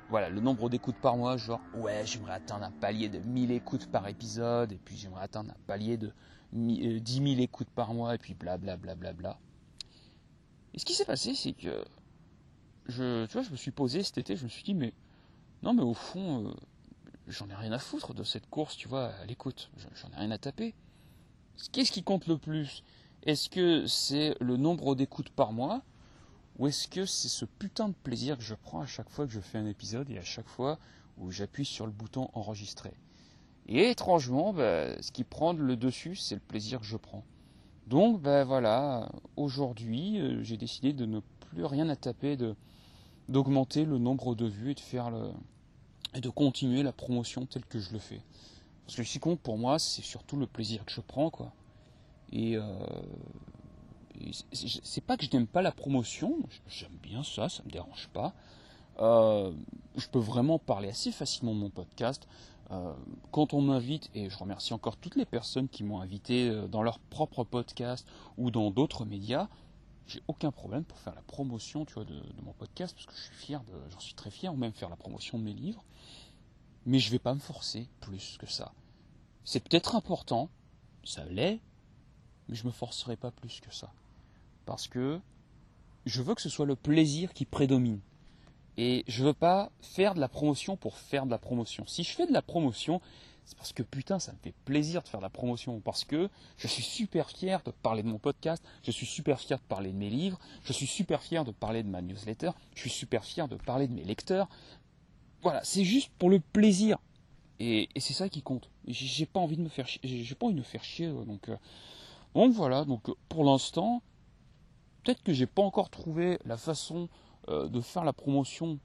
voilà, 0.09 0.29
le 0.29 0.41
nombre 0.41 0.69
d'écoutes 0.69 0.99
par 0.99 1.17
mois, 1.17 1.37
genre, 1.37 1.67
ouais, 1.73 2.07
j'aimerais 2.07 2.35
atteindre 2.35 2.65
un 2.65 2.71
palier 2.71 3.09
de 3.09 3.19
1000 3.19 3.51
écoutes 3.51 3.87
par 3.87 4.07
épisode, 4.09 4.73
et 4.73 4.79
puis 4.79 4.97
j'aimerais 4.97 5.25
atteindre 5.25 5.51
un 5.51 5.61
palier 5.67 5.97
de 5.97 6.13
10 6.53 7.15
000 7.15 7.27
euh, 7.27 7.39
écoutes 7.43 7.71
par 7.71 7.95
mois, 7.95 8.15
et 8.15 8.19
puis 8.19 8.35
blablabla. 8.35 8.95
Bla, 8.95 9.13
bla, 9.13 9.13
bla, 9.13 9.41
Et 10.75 10.79
ce 10.79 10.85
qui 10.85 10.95
s'est 10.95 11.05
passé, 11.07 11.35
c'est 11.35 11.55
que, 11.55 11.85
je, 12.87 13.27
tu 13.27 13.33
vois, 13.33 13.43
je 13.43 13.51
me 13.51 13.57
suis 13.57 13.71
posé 13.71 14.03
cet 14.03 14.19
été, 14.19 14.37
je 14.37 14.45
me 14.45 14.49
suis 14.49 14.63
dit, 14.63 14.75
mais, 14.75 14.93
non, 15.63 15.75
mais 15.75 15.83
au 15.83 15.95
fond, 15.95 16.55
j'en 17.27 17.49
ai 17.49 17.55
rien 17.55 17.73
à 17.73 17.79
foutre 17.79 18.15
de 18.15 18.25
cette 18.25 18.49
course, 18.49 18.77
tu 18.77 18.89
vois, 18.89 19.07
à 19.07 19.25
l'écoute, 19.27 19.71
j'en 19.95 20.11
ai 20.11 20.17
rien 20.17 20.31
à 20.31 20.39
taper. 20.39 20.75
Qu'est-ce 21.73 21.93
qui 21.93 22.03
compte 22.03 22.27
le 22.27 22.39
plus? 22.39 22.83
Est-ce 23.25 23.49
que 23.49 23.87
c'est 23.87 24.37
le 24.41 24.59
nombre 24.59 24.95
d'écoutes 24.95 25.31
par 25.31 25.53
mois 25.53 25.83
ou 26.59 26.69
est-ce 26.69 26.87
que 26.87 27.07
c'est 27.07 27.29
ce 27.29 27.47
putain 27.47 27.89
de 27.89 27.95
plaisir 27.95 28.37
que 28.37 28.45
je 28.45 28.55
prends 28.55 28.81
à 28.81 28.87
chaque 28.87 29.09
fois 29.09 29.27
que 29.27 29.33
je 29.33 29.41
fais 29.41 29.59
un 29.59 29.67
épisode 29.67 30.09
et 30.11 30.19
à 30.19 30.23
chaque 30.23 30.47
fois 30.47 30.79
où 31.17 31.31
j'appuie 31.31 31.65
sur 31.65 31.87
le 31.87 31.93
bouton 31.93 32.29
enregistrer? 32.35 32.93
Et 33.67 33.89
étrangement, 33.91 34.53
bah, 34.53 35.01
ce 35.03 35.11
qui 35.11 35.25
prend 35.25 35.55
le 35.55 35.75
dessus, 35.75 36.17
c'est 36.17 36.35
le 36.35 36.41
plaisir 36.43 36.81
que 36.81 36.87
je 36.87 36.99
prends. 36.99 37.25
Donc 37.87 38.21
ben 38.21 38.45
voilà, 38.45 39.11
aujourd'hui 39.37 40.21
euh, 40.21 40.43
j'ai 40.43 40.59
décidé 40.59 40.93
de 40.93 41.07
ne 41.07 41.21
plus 41.41 41.65
rien 41.65 41.89
à 41.89 41.97
taper, 41.97 42.37
d'augmenter 43.29 43.87
le 43.87 43.99
nombre 43.99 44.35
de 44.35 44.47
vues 44.47 44.73
et 44.73 44.75
de 44.75 44.81
faire 44.81 45.11
le 45.11 45.33
de 46.15 46.29
continuer 46.29 46.83
la 46.83 46.93
promotion 46.93 47.47
telle 47.47 47.65
que 47.65 47.81
je 47.81 47.93
le 47.93 47.99
fais. 47.99 48.21
Parce 48.87 48.97
que 48.97 49.03
qui 49.03 49.19
compte 49.19 49.41
pour 49.41 49.59
moi, 49.59 49.79
c'est 49.79 50.03
surtout 50.03 50.37
le 50.37 50.47
plaisir 50.47 50.85
que 50.85 50.93
je 50.93 51.01
prends, 51.01 51.31
quoi. 51.31 51.53
Et, 52.35 52.57
euh, 52.57 52.63
c'est 54.53 55.05
pas 55.05 55.17
que 55.17 55.25
je 55.25 55.31
n'aime 55.33 55.47
pas 55.47 55.63
la 55.63 55.73
promotion, 55.73 56.37
j'aime 56.69 56.97
bien 57.03 57.23
ça, 57.23 57.49
ça 57.49 57.63
me 57.65 57.71
dérange 57.71 58.09
pas. 58.13 58.35
Euh, 58.99 59.53
je 59.97 60.09
peux 60.09 60.19
vraiment 60.19 60.59
parler 60.59 60.89
assez 60.89 61.13
facilement 61.13 61.55
de 61.55 61.61
mon 61.61 61.71
podcast. 61.71 62.29
Euh, 62.71 62.93
quand 63.31 63.55
on 63.55 63.61
m'invite, 63.61 64.11
et 64.15 64.31
je 64.31 64.37
remercie 64.37 64.75
encore 64.75 64.97
toutes 64.97 65.17
les 65.17 65.25
personnes 65.25 65.69
qui 65.69 65.85
m'ont 65.85 66.01
invité 66.01 66.51
dans 66.69 66.83
leur 66.83 66.99
propre 66.99 67.45
podcast 67.45 68.07
ou 68.37 68.51
dans 68.51 68.71
d'autres 68.71 69.05
médias, 69.05 69.49
j'ai 70.07 70.23
aucun 70.27 70.51
problème 70.51 70.85
pour 70.85 70.99
faire 70.99 71.15
la 71.15 71.23
promotion 71.23 71.87
vois, 71.95 72.05
de, 72.05 72.21
mon 72.43 72.53
podcast, 72.53 72.95
parce 72.95 73.07
que 73.07 73.15
je 73.15 73.23
suis 73.23 73.35
fier, 73.35 73.63
j'en 73.91 74.01
suis 74.01 74.15
très 74.15 74.31
fier, 74.31 74.53
ou 74.53 74.57
même 74.57 74.73
faire 74.73 74.91
la 74.91 74.97
promotion 74.97 75.39
de 75.39 75.45
mes 75.45 75.55
livres. 75.55 75.85
Mais 76.87 76.99
je 76.99 77.11
vais 77.11 77.19
pas 77.19 77.35
me 77.35 77.41
forcer 77.41 77.89
plus 78.01 78.37
que 78.39 78.47
ça. 78.47 78.73
C'est 79.45 79.61
peut-être 79.61 79.95
important, 79.97 80.51
ça 81.05 81.25
l'est, 81.25 81.61
mais 82.49 82.57
je 82.57 82.67
me 82.67 82.73
forcerai 82.73 83.17
pas 83.17 83.31
plus 83.31 83.61
que 83.61 83.73
ça 83.75 83.93
parce 84.67 84.89
que 84.89 85.21
je 86.07 86.23
veux 86.23 86.35
que 86.35 86.43
ce 86.43 86.49
soit 86.49 86.67
le 86.67 86.77
plaisir 86.77 87.33
qui 87.33 87.45
prédomine. 87.45 88.01
Et 88.77 89.05
je 89.07 89.25
veux 89.25 89.35
pas 89.35 89.71
faire 89.81 90.15
de 90.15 90.21
la 90.21 90.29
promotion 90.29 90.77
pour 90.77 90.99
faire 90.99 91.27
de 91.27 91.31
la 91.31 91.39
promotion. 91.39 91.87
Si 91.87 92.03
je 92.03 92.11
fais 92.11 92.27
de 92.27 92.33
la 92.33 92.43
promotion, 92.43 93.01
c'est 93.45 93.57
parce 93.57 93.73
que 93.73 93.83
putain, 93.83 94.19
ça 94.19 94.33
me 94.33 94.39
fait 94.39 94.55
plaisir 94.65 95.03
de 95.03 95.09
faire 95.09 95.21
de 95.21 95.25
la 95.25 95.31
promotion. 95.31 95.81
Parce 95.81 96.05
que 96.05 96.29
je 96.57 96.67
suis 96.67 96.83
super 96.83 97.31
fier 97.31 97.63
de 97.65 97.71
parler 97.71 98.03
de 98.03 98.09
mon 98.09 98.19
podcast, 98.19 98.65
je 98.83 98.91
suis 98.91 99.07
super 99.07 99.39
fier 99.39 99.59
de 99.59 99.65
parler 99.65 99.93
de 99.93 99.97
mes 99.97 100.11
livres, 100.11 100.39
je 100.65 100.73
suis 100.73 100.87
super 100.87 101.23
fier 101.23 101.45
de 101.45 101.53
parler 101.53 101.83
de 101.83 101.89
ma 101.89 102.03
newsletter, 102.03 102.51
je 102.75 102.81
suis 102.81 102.91
super 102.91 103.25
fier 103.25 103.47
de 103.47 103.57
parler 103.57 103.87
de 103.87 103.95
mes 103.95 104.05
lecteurs. 104.05 104.49
Voilà, 105.43 105.63
c'est 105.63 105.85
juste 105.85 106.11
pour 106.19 106.31
le 106.31 106.41
plaisir. 106.41 106.99
Et, 107.61 107.89
c'est 107.97 108.15
ça 108.15 108.29
qui 108.29 108.43
compte. 108.43 108.71
J'ai 108.89 109.27
pas 109.27 109.41
envie 109.41 109.57
de 109.57 109.63
me 109.63 109.69
faire 109.69 109.87
j'ai 110.03 110.35
pas 110.35 110.47
envie 110.47 110.55
de 110.55 110.61
me 110.61 110.65
faire 110.65 110.83
chier. 110.83 111.07
Donc, 111.07 111.49
euh, 111.49 111.57
donc 112.35 112.53
voilà, 112.53 112.85
donc 112.85 113.09
pour 113.29 113.45
l'instant, 113.45 114.03
peut-être 115.03 115.23
que 115.23 115.33
j'ai 115.33 115.47
pas 115.47 115.63
encore 115.63 115.91
trouvé 115.91 116.39
la 116.45 116.57
façon 116.57 117.09
euh, 117.49 117.69
de 117.69 117.81
faire 117.81 118.05
la 118.05 118.13
promotion 118.13 118.79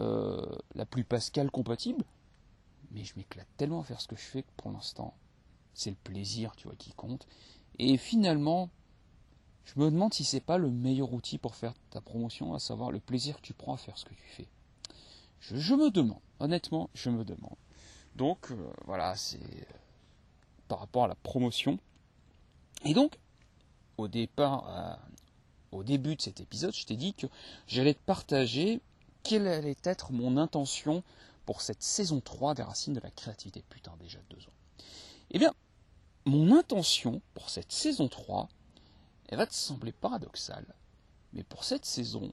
euh, 0.00 0.44
la 0.74 0.86
plus 0.86 1.04
Pascal 1.04 1.50
compatible, 1.50 2.04
mais 2.90 3.04
je 3.04 3.14
m'éclate 3.16 3.48
tellement 3.56 3.80
à 3.80 3.84
faire 3.84 4.00
ce 4.00 4.08
que 4.08 4.16
je 4.16 4.22
fais 4.22 4.42
que 4.42 4.52
pour 4.56 4.70
l'instant, 4.70 5.14
c'est 5.74 5.90
le 5.90 5.96
plaisir, 5.96 6.56
tu 6.56 6.66
vois, 6.66 6.76
qui 6.76 6.92
compte. 6.92 7.26
Et 7.78 7.96
finalement, 7.96 8.70
je 9.64 9.78
me 9.80 9.90
demande 9.90 10.14
si 10.14 10.24
c'est 10.24 10.40
pas 10.40 10.58
le 10.58 10.70
meilleur 10.70 11.12
outil 11.12 11.38
pour 11.38 11.54
faire 11.54 11.74
ta 11.90 12.00
promotion, 12.00 12.54
à 12.54 12.58
savoir 12.58 12.90
le 12.90 13.00
plaisir 13.00 13.36
que 13.36 13.42
tu 13.42 13.52
prends 13.52 13.74
à 13.74 13.76
faire 13.76 13.98
ce 13.98 14.04
que 14.04 14.14
tu 14.14 14.28
fais. 14.28 14.48
Je, 15.40 15.74
me 15.74 15.90
demande, 15.90 16.20
honnêtement, 16.40 16.88
je 16.94 17.10
me 17.10 17.24
demande. 17.24 17.56
Donc 18.14 18.50
euh, 18.50 18.72
voilà, 18.86 19.14
c'est 19.16 19.66
par 20.68 20.80
rapport 20.80 21.04
à 21.04 21.08
la 21.08 21.14
promotion. 21.14 21.78
Et 22.86 22.94
donc, 22.94 23.18
au 23.98 24.08
départ, 24.08 25.00
au 25.72 25.82
début 25.82 26.16
de 26.16 26.22
cet 26.22 26.40
épisode, 26.40 26.74
je 26.74 26.86
t'ai 26.86 26.96
dit 26.96 27.14
que 27.14 27.26
j'allais 27.66 27.94
te 27.94 28.02
partager 28.04 28.80
quelle 29.22 29.48
allait 29.48 29.76
être 29.82 30.12
mon 30.12 30.36
intention 30.36 31.02
pour 31.46 31.62
cette 31.62 31.82
saison 31.82 32.20
3 32.20 32.54
des 32.54 32.62
Racines 32.62 32.94
de 32.94 33.00
la 33.00 33.10
créativité. 33.10 33.64
Putain, 33.68 33.92
déjà 33.98 34.18
deux 34.30 34.38
ans. 34.38 34.84
Eh 35.30 35.38
bien, 35.38 35.52
mon 36.24 36.56
intention 36.56 37.20
pour 37.34 37.50
cette 37.50 37.72
saison 37.72 38.08
3, 38.08 38.48
elle 39.28 39.38
va 39.38 39.46
te 39.46 39.54
sembler 39.54 39.92
paradoxale, 39.92 40.66
mais 41.32 41.42
pour 41.42 41.64
cette 41.64 41.84
saison, 41.84 42.32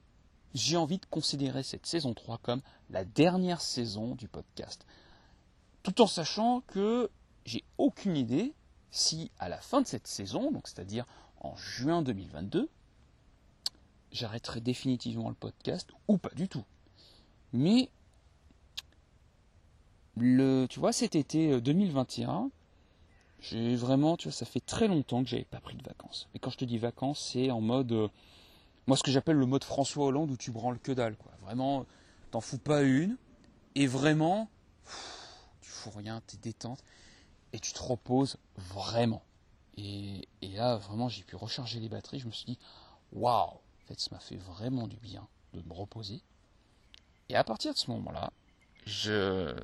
j'ai 0.54 0.76
envie 0.76 0.98
de 0.98 1.06
considérer 1.06 1.64
cette 1.64 1.86
saison 1.86 2.14
3 2.14 2.38
comme 2.38 2.62
la 2.90 3.04
dernière 3.04 3.60
saison 3.60 4.14
du 4.14 4.28
podcast. 4.28 4.86
Tout 5.82 6.00
en 6.00 6.06
sachant 6.06 6.60
que 6.68 7.10
j'ai 7.44 7.64
aucune 7.78 8.16
idée 8.16 8.54
si 8.94 9.32
à 9.40 9.48
la 9.48 9.60
fin 9.60 9.80
de 9.82 9.86
cette 9.86 10.06
saison, 10.06 10.52
donc 10.52 10.68
c'est-à-dire 10.68 11.04
en 11.40 11.56
juin 11.56 12.00
2022, 12.02 12.70
j'arrêterai 14.12 14.60
définitivement 14.60 15.28
le 15.28 15.34
podcast 15.34 15.90
ou 16.06 16.16
pas 16.16 16.30
du 16.36 16.48
tout. 16.48 16.64
Mais 17.52 17.90
tu 20.16 20.78
vois, 20.78 20.92
cet 20.92 21.16
été 21.16 21.60
2021, 21.60 22.44
euh, 22.44 22.48
j'ai 23.40 23.74
vraiment, 23.74 24.16
tu 24.16 24.30
ça 24.30 24.46
fait 24.46 24.64
très 24.64 24.86
longtemps 24.86 25.24
que 25.24 25.28
j'avais 25.28 25.44
pas 25.44 25.60
pris 25.60 25.76
de 25.76 25.82
vacances. 25.82 26.28
Et 26.34 26.38
quand 26.38 26.50
je 26.50 26.58
te 26.58 26.64
dis 26.64 26.78
vacances, 26.78 27.32
c'est 27.32 27.50
en 27.50 27.60
mode, 27.60 27.90
euh, 27.90 28.08
moi 28.86 28.96
ce 28.96 29.02
que 29.02 29.10
j'appelle 29.10 29.36
le 29.36 29.46
mode 29.46 29.64
François 29.64 30.06
Hollande 30.06 30.30
où 30.30 30.36
tu 30.36 30.52
branles 30.52 30.78
que 30.78 30.92
dalle, 30.92 31.16
quoi. 31.16 31.32
Vraiment, 31.42 31.84
t'en 32.30 32.40
fous 32.40 32.58
pas 32.58 32.82
une, 32.82 33.16
et 33.74 33.88
vraiment, 33.88 34.48
tu 35.60 35.70
fous 35.70 35.90
rien, 35.90 36.22
t'es 36.28 36.36
détente, 36.36 36.84
et 37.54 37.60
tu 37.60 37.72
te 37.72 37.80
reposes 37.80 38.36
vraiment. 38.56 39.22
Et, 39.76 40.26
là, 40.42 40.76
vraiment, 40.76 41.08
j'ai 41.08 41.22
pu 41.22 41.36
recharger 41.36 41.78
les 41.78 41.88
batteries. 41.88 42.18
Je 42.18 42.26
me 42.26 42.32
suis 42.32 42.46
dit, 42.46 42.58
waouh, 43.12 43.48
en 43.48 43.86
fait, 43.86 43.98
ça 43.98 44.08
m'a 44.10 44.18
fait 44.18 44.36
vraiment 44.36 44.88
du 44.88 44.96
bien 44.96 45.26
de 45.52 45.62
me 45.62 45.72
reposer. 45.72 46.20
Et 47.28 47.36
à 47.36 47.44
partir 47.44 47.72
de 47.72 47.78
ce 47.78 47.90
moment-là, 47.92 48.32
je... 48.86 49.56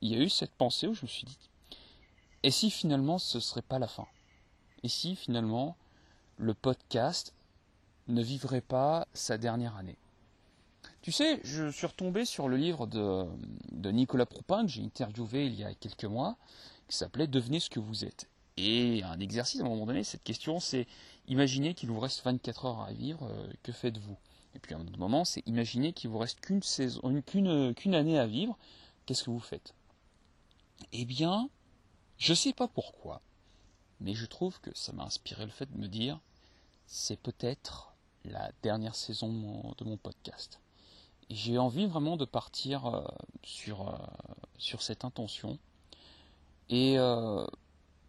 il 0.00 0.10
y 0.10 0.16
a 0.16 0.18
eu 0.18 0.28
cette 0.28 0.50
pensée 0.50 0.88
où 0.88 0.94
je 0.94 1.02
me 1.02 1.06
suis 1.06 1.26
dit, 1.26 1.38
et 2.42 2.50
si 2.50 2.70
finalement 2.70 3.18
ce 3.18 3.38
ne 3.38 3.42
serait 3.42 3.62
pas 3.62 3.78
la 3.78 3.86
fin? 3.86 4.06
Et 4.82 4.88
si 4.88 5.14
finalement 5.14 5.76
le 6.38 6.54
podcast 6.54 7.34
ne 8.08 8.22
vivrait 8.22 8.62
pas 8.62 9.06
sa 9.14 9.38
dernière 9.38 9.76
année? 9.76 9.96
Tu 11.02 11.12
sais, 11.12 11.40
je 11.44 11.70
suis 11.70 11.86
retombé 11.86 12.24
sur 12.24 12.48
le 12.48 12.56
livre 12.56 12.86
de, 12.86 13.26
de 13.72 13.90
Nicolas 13.90 14.26
Proupin 14.26 14.62
que 14.62 14.72
j'ai 14.72 14.82
interviewé 14.82 15.46
il 15.46 15.54
y 15.54 15.64
a 15.64 15.72
quelques 15.74 16.04
mois, 16.04 16.36
qui 16.90 16.96
s'appelait 16.96 17.26
Devenez 17.26 17.60
ce 17.60 17.70
que 17.70 17.80
vous 17.80 18.04
êtes. 18.04 18.28
Et 18.56 19.02
un 19.04 19.20
exercice 19.20 19.60
à 19.60 19.64
un 19.64 19.68
moment 19.68 19.86
donné, 19.86 20.04
cette 20.04 20.24
question 20.24 20.60
c'est 20.60 20.86
imaginez 21.28 21.74
qu'il 21.74 21.88
vous 21.90 22.00
reste 22.00 22.22
24 22.24 22.66
heures 22.66 22.80
à 22.80 22.92
vivre, 22.92 23.24
euh, 23.24 23.52
que 23.62 23.72
faites-vous? 23.72 24.16
Et 24.54 24.58
puis 24.58 24.74
à 24.74 24.78
un 24.78 24.82
autre 24.82 24.98
moment, 24.98 25.24
c'est 25.24 25.42
imaginez 25.46 25.92
qu'il 25.92 26.10
vous 26.10 26.18
reste 26.18 26.40
qu'une 26.40 26.62
saison, 26.62 27.22
qu'une, 27.22 27.74
qu'une 27.74 27.94
année 27.94 28.18
à 28.18 28.26
vivre, 28.26 28.58
qu'est-ce 29.06 29.24
que 29.24 29.30
vous 29.30 29.40
faites? 29.40 29.74
Eh 30.92 31.04
bien, 31.04 31.48
je 32.18 32.32
ne 32.32 32.36
sais 32.36 32.52
pas 32.52 32.68
pourquoi, 32.68 33.22
mais 34.00 34.14
je 34.14 34.26
trouve 34.26 34.60
que 34.60 34.70
ça 34.74 34.92
m'a 34.92 35.04
inspiré 35.04 35.44
le 35.44 35.50
fait 35.50 35.70
de 35.70 35.78
me 35.78 35.88
dire 35.88 36.20
c'est 36.86 37.18
peut-être 37.18 37.94
la 38.24 38.50
dernière 38.62 38.96
saison 38.96 39.74
de 39.78 39.84
mon 39.84 39.96
podcast. 39.96 40.60
J'ai 41.30 41.58
envie 41.58 41.86
vraiment 41.86 42.16
de 42.16 42.24
partir 42.24 42.86
euh, 42.86 43.04
sur, 43.44 43.88
euh, 43.88 43.96
sur 44.58 44.82
cette 44.82 45.04
intention. 45.04 45.58
Et 46.70 46.98
euh, 46.98 47.44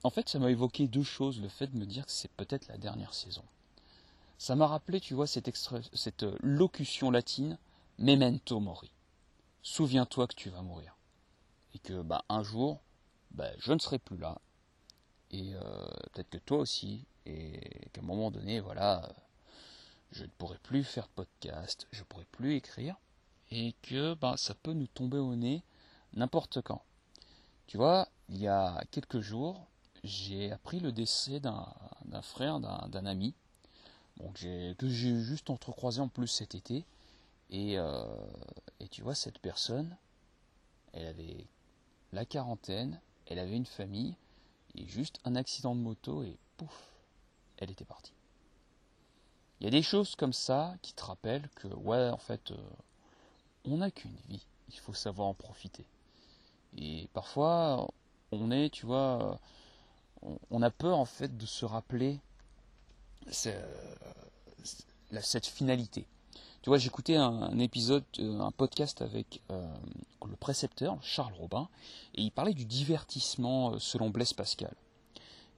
en 0.04 0.10
fait, 0.12 0.30
ça 0.30 0.38
m'a 0.38 0.52
évoqué 0.52 0.88
deux 0.88 1.04
choses, 1.04 1.42
le 1.42 1.50
fait 1.50 1.68
de 1.68 1.78
me 1.78 1.86
dire 1.86 2.06
que 2.06 2.12
c'est 2.12 2.32
peut-être 2.32 2.68
la 2.68 2.78
dernière 2.78 3.16
saison. 3.16 3.44
Ça 4.38 4.56
m'a 4.56 4.68
rappelé, 4.68 5.02
tu 5.02 5.16
vois, 5.16 5.28
cette, 5.28 5.52
cette 5.94 6.26
locution 6.42 7.10
latine, 7.10 7.58
memento 7.98 8.60
mori. 8.60 8.92
Souviens-toi 9.64 10.28
que 10.28 10.36
tu 10.36 10.50
vas 10.50 10.62
mourir. 10.62 10.96
Et 11.74 11.80
que, 11.80 12.02
bah, 12.04 12.24
un 12.30 12.44
jour, 12.44 12.82
ben, 13.32 13.52
je 13.58 13.74
ne 13.74 13.80
serai 13.80 13.98
plus 13.98 14.18
là. 14.18 14.40
Et 15.32 15.54
euh, 15.56 15.62
peut-être 16.14 16.30
que 16.30 16.38
toi 16.38 16.60
aussi. 16.60 17.06
Et 17.26 17.60
qu'à 17.94 18.02
un 18.02 18.06
moment 18.06 18.30
donné, 18.30 18.60
voilà, 18.60 19.12
je 20.12 20.24
ne 20.24 20.30
pourrai 20.38 20.58
plus 20.60 20.84
faire 20.84 21.08
de 21.08 21.14
podcast, 21.14 21.88
je 21.92 22.00
ne 22.00 22.06
pourrai 22.06 22.26
plus 22.32 22.56
écrire. 22.56 22.96
Et 23.50 23.74
que 23.82 24.14
ben, 24.14 24.38
ça 24.38 24.54
peut 24.54 24.74
nous 24.74 24.88
tomber 24.88 25.18
au 25.18 25.36
nez 25.36 25.64
n'importe 26.14 26.62
quand. 26.62 26.84
Tu 27.72 27.78
vois, 27.78 28.10
il 28.28 28.36
y 28.36 28.50
a 28.50 28.84
quelques 28.92 29.22
jours, 29.22 29.66
j'ai 30.04 30.52
appris 30.52 30.82
le 30.82 30.92
décès 30.92 31.40
d'un 31.40 32.22
frère, 32.22 32.60
d'un 32.60 33.06
ami, 33.06 33.34
que 34.36 34.90
j'ai 34.90 35.22
juste 35.22 35.50
entrecroisé 35.50 36.02
en 36.02 36.10
plus 36.10 36.28
cet 36.28 36.54
été. 36.54 36.84
Et, 37.50 37.80
euh, 37.80 38.04
et 38.82 38.90
tu 38.90 39.04
vois, 39.04 39.16
cette 39.16 39.40
personne, 39.40 39.96
elle 40.92 41.06
avait 41.06 41.48
la 42.12 42.26
quarantaine, 42.26 43.00
elle 43.28 43.40
avait 43.40 43.56
une 43.56 43.66
famille, 43.66 44.16
et 44.76 44.86
juste 44.86 45.22
un 45.24 45.38
accident 45.38 45.74
de 45.74 45.80
moto, 45.80 46.24
et 46.24 46.38
pouf, 46.58 46.92
elle 47.56 47.72
était 47.72 47.86
partie. 47.86 48.12
Il 49.62 49.64
y 49.64 49.68
a 49.68 49.72
des 49.72 49.82
choses 49.82 50.18
comme 50.18 50.34
ça 50.34 50.76
qui 50.82 50.92
te 50.92 51.06
rappellent 51.06 51.48
que, 51.56 51.70
ouais, 51.70 52.10
en 52.10 52.18
fait, 52.18 52.52
euh, 52.52 52.58
on 53.64 53.78
n'a 53.78 53.92
qu'une 53.92 54.18
vie, 54.28 54.46
il 54.68 54.78
faut 54.78 54.94
savoir 54.94 55.30
en 55.30 55.34
profiter. 55.34 55.86
Et 56.78 57.10
parfois, 57.14 57.90
on 58.32 58.52
est, 58.52 58.70
tu 58.70 58.86
vois, 58.86 59.40
on, 60.50 60.62
a 60.62 60.70
peur 60.70 60.98
en 60.98 61.06
fait 61.06 61.38
de 61.38 61.46
se 61.46 61.66
rappeler 61.66 62.20
cette 63.30 63.58
finalité. 65.46 66.06
Tu 66.62 66.70
vois, 66.70 66.78
j'écoutais 66.78 67.16
un, 67.16 67.58
épisode, 67.58 68.04
euh, 68.20 68.40
un 68.40 68.52
podcast 68.52 69.02
avec 69.02 69.42
euh, 69.50 69.68
le 70.28 70.36
précepteur, 70.36 71.00
Charles 71.02 71.34
Robin, 71.34 71.68
et 72.14 72.22
il 72.22 72.32
parlait 72.32 72.54
du 72.54 72.66
divertissement 72.66 73.74
euh, 73.74 73.80
selon 73.80 74.12
Blaise 74.12 74.34
Pascal. 74.34 74.74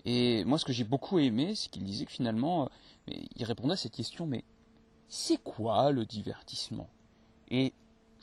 Et 0.06 0.46
moi, 0.46 0.58
ce 0.58 0.66
que 0.66 0.72
j'ai 0.72 0.86
beaucoup 0.86 1.20
aimé, 1.20 1.56
c'est 1.56 1.70
qu'il 1.70 1.84
disait 1.84 2.06
que 2.06 2.12
finalement, 2.12 2.70
il 3.08 3.44
répondait 3.44 3.74
à 3.74 3.78
cette 3.78 3.96
question, 3.96 4.26
mais 4.26 4.44
c'est 5.10 5.42
quoi 5.42 5.92
le 5.92 6.06
divertissement? 6.06 6.90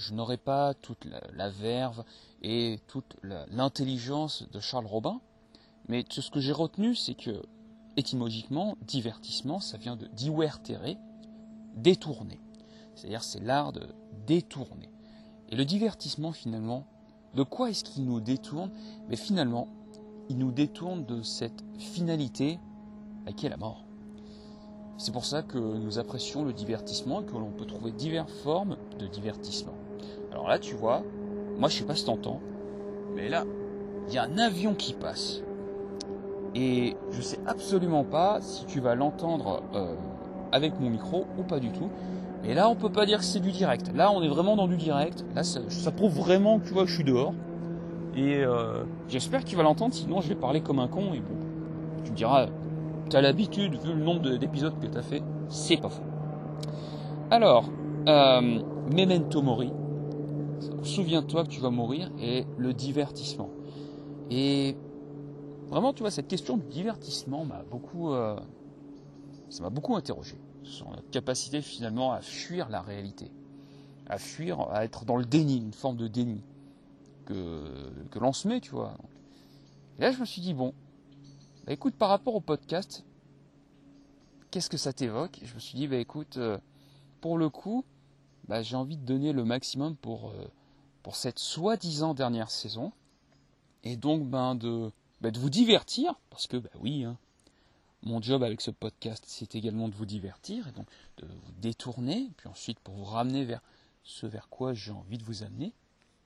Je 0.00 0.14
n'aurais 0.14 0.38
pas 0.38 0.73
toute 0.75 1.07
la, 1.35 1.50
verve 1.50 2.04
et 2.42 2.80
toute 2.87 3.16
l'intelligence 3.23 4.45
de 4.50 4.59
Charles 4.59 4.87
Robin, 4.87 5.21
mais 5.88 6.04
ce 6.09 6.30
que 6.30 6.40
j'ai 6.40 6.52
retenu, 6.52 6.95
c'est 6.95 7.14
que, 7.14 7.42
étymologiquement, 7.97 8.76
divertissement, 8.83 9.61
ça 9.61 9.76
vient 9.76 9.97
de 9.97 10.07
divertere, 10.07 10.97
détourner. 11.75 12.40
C'est-à-dire 12.95 13.23
c'est 13.23 13.40
l'art 13.40 13.73
de 13.73 13.87
détourner. 14.26 14.88
Et 15.50 15.57
le 15.57 15.64
divertissement 15.64 16.33
finalement, 16.33 16.87
de 17.35 17.42
quoi 17.42 17.71
est-ce 17.71 17.85
qu'il 17.85 18.04
nous 18.04 18.21
détourne? 18.21 18.71
Mais 19.09 19.16
finalement, 19.16 19.69
il 20.30 20.38
nous 20.38 20.52
détourne 20.52 21.04
de 21.04 21.23
cette 21.23 21.62
finalité 21.78 22.59
qui 23.37 23.47
est 23.47 23.50
la 23.50 23.57
mort. 23.57 23.85
C'est 24.97 25.12
pour 25.12 25.25
ça 25.25 25.42
que 25.42 25.59
nous 25.59 25.99
apprécions 25.99 26.45
le 26.45 26.52
divertissement 26.52 27.23
et 27.23 27.26
que 27.26 27.33
l'on 27.33 27.50
peut 27.50 27.66
trouver 27.66 27.92
diverses 27.92 28.33
formes 28.42 28.76
de 28.99 29.07
divertissement. 29.07 29.75
Alors 30.30 30.49
là, 30.49 30.58
tu 30.58 30.75
vois, 30.75 31.02
moi 31.58 31.68
je 31.68 31.76
sais 31.76 31.84
pas 31.84 31.94
si 31.94 32.04
t'entends, 32.04 32.40
mais 33.14 33.28
là, 33.28 33.44
il 34.08 34.14
y 34.14 34.18
a 34.18 34.25
un 34.25 34.38
avion 34.38 34.75
qui 34.75 34.94
passe. 34.94 35.42
Et 36.54 36.96
je 37.12 37.20
sais 37.20 37.38
absolument 37.46 38.04
pas 38.04 38.40
si 38.40 38.64
tu 38.66 38.80
vas 38.80 38.94
l'entendre 38.94 39.62
euh, 39.75 39.94
avec 40.50 40.80
mon 40.80 40.90
micro 40.90 41.26
ou 41.38 41.42
pas 41.42 41.60
du 41.60 41.70
tout. 41.70 41.88
Et 42.44 42.54
là, 42.54 42.68
on 42.68 42.75
peut 42.75 42.90
pas 42.90 43.06
dire 43.06 43.18
que 43.18 43.25
c'est 43.25 43.40
du 43.40 43.52
direct. 43.52 43.92
Là, 43.94 44.10
on 44.10 44.22
est 44.22 44.28
vraiment 44.28 44.56
dans 44.56 44.66
du 44.66 44.76
direct. 44.76 45.25
Là, 45.34 45.44
ça, 45.44 45.90
prouve 45.92 46.16
vraiment 46.16 46.58
que 46.58 46.66
tu 46.66 46.72
vois 46.72 46.84
que 46.84 46.88
je 46.88 46.94
suis 46.94 47.04
dehors. 47.04 47.34
Et 48.16 48.42
euh, 48.42 48.82
j'espère 49.08 49.44
qu'il 49.44 49.56
va 49.56 49.62
l'entendre, 49.62 49.94
sinon 49.94 50.20
je 50.20 50.28
vais 50.28 50.34
parler 50.34 50.60
comme 50.60 50.80
un 50.80 50.88
con. 50.88 51.12
Et 51.12 51.20
bon, 51.20 51.37
tu 52.04 52.10
me 52.10 52.16
diras, 52.16 52.46
tu 53.08 53.16
as 53.16 53.20
l'habitude, 53.20 53.75
vu 53.75 53.92
le 53.92 54.02
nombre 54.02 54.37
d'épisodes 54.37 54.72
que 54.80 54.87
tu 54.87 54.99
as 54.99 55.02
fait, 55.02 55.22
c'est 55.49 55.76
pas 55.76 55.90
faux. 55.90 56.02
Alors, 57.30 57.70
euh, 58.08 58.60
Memento 58.90 59.42
Mori. 59.42 59.72
Souviens-toi 60.83 61.45
que 61.45 61.49
tu 61.49 61.61
vas 61.61 61.71
mourir 61.71 62.11
et 62.21 62.47
le 62.57 62.75
divertissement. 62.75 63.50
Et 64.31 64.76
vraiment, 65.69 65.93
tu 65.93 66.02
vois, 66.02 66.11
cette 66.11 66.29
question 66.29 66.57
du 66.57 66.67
divertissement 66.67 67.45
m'a 67.45 67.62
beaucoup, 67.71 68.12
euh, 68.12 68.38
ça 69.49 69.62
m'a 69.62 69.71
beaucoup 69.71 69.97
interrogé 69.97 70.37
sur 70.62 70.90
notre 70.90 71.09
capacité 71.11 71.62
finalement 71.62 72.12
à 72.12 72.21
fuir 72.21 72.69
la 72.69 72.83
réalité, 72.83 73.31
à 74.09 74.19
fuir, 74.19 74.61
à 74.71 74.85
être 74.85 75.05
dans 75.05 75.17
le 75.17 75.25
déni, 75.25 75.59
une 75.59 75.73
forme 75.73 75.97
de 75.97 76.09
déni 76.09 76.43
que, 77.25 77.64
que 78.11 78.19
l'on 78.19 78.33
se 78.33 78.47
met, 78.49 78.61
tu 78.61 78.71
vois. 78.71 78.95
Et 79.99 80.02
là, 80.02 80.12
je 80.12 80.21
me 80.21 80.25
suis 80.25 80.40
dit, 80.43 80.55
bon, 80.55 80.75
bah, 81.67 81.73
écoute, 81.73 81.95
par 81.95 82.09
rapport 82.09 82.35
au 82.35 82.40
podcast, 82.40 83.05
qu'est-ce 84.50 84.71
que 84.71 84.76
ça 84.76 84.93
t'évoque? 84.93 85.40
Je 85.43 85.55
me 85.55 85.61
suis 85.61 85.76
dit, 85.76 85.87
bah 85.87 85.97
écoute, 85.97 86.37
euh, 86.37 86.59
pour 87.21 87.38
le 87.38 87.49
coup, 87.49 87.85
bah, 88.50 88.62
j'ai 88.62 88.75
envie 88.75 88.97
de 88.97 89.07
donner 89.07 89.33
le 89.33 89.45
maximum 89.45 89.95
pour, 89.95 90.30
euh, 90.30 90.50
pour 91.04 91.14
cette 91.14 91.38
soi-disant 91.38 92.14
dernière 92.14 92.50
saison, 92.50 92.90
et 93.85 93.97
donc 93.97 94.28
ben, 94.28 94.57
de, 94.57 94.90
bah, 95.21 95.30
de 95.30 95.38
vous 95.38 95.50
divertir, 95.50 96.16
parce 96.30 96.49
que, 96.49 96.57
bah 96.57 96.71
oui, 96.80 97.04
hein, 97.04 97.16
mon 98.02 98.21
job 98.21 98.42
avec 98.42 98.61
ce 98.61 98.73
podcast, 98.73 99.23
c'est 99.25 99.54
également 99.54 99.88
de 99.88 99.95
vous 99.95 100.04
divertir 100.04 100.66
et 100.66 100.73
donc 100.73 100.88
de 101.19 101.26
vous 101.26 101.52
détourner, 101.61 102.28
puis 102.38 102.49
ensuite 102.49 102.80
pour 102.80 102.97
vous 102.97 103.04
ramener 103.04 103.45
vers 103.45 103.62
ce 104.02 104.26
vers 104.26 104.49
quoi 104.49 104.75
j'ai 104.75 104.90
envie 104.90 105.19
de 105.19 105.25
vous 105.25 105.45
amener. 105.45 105.73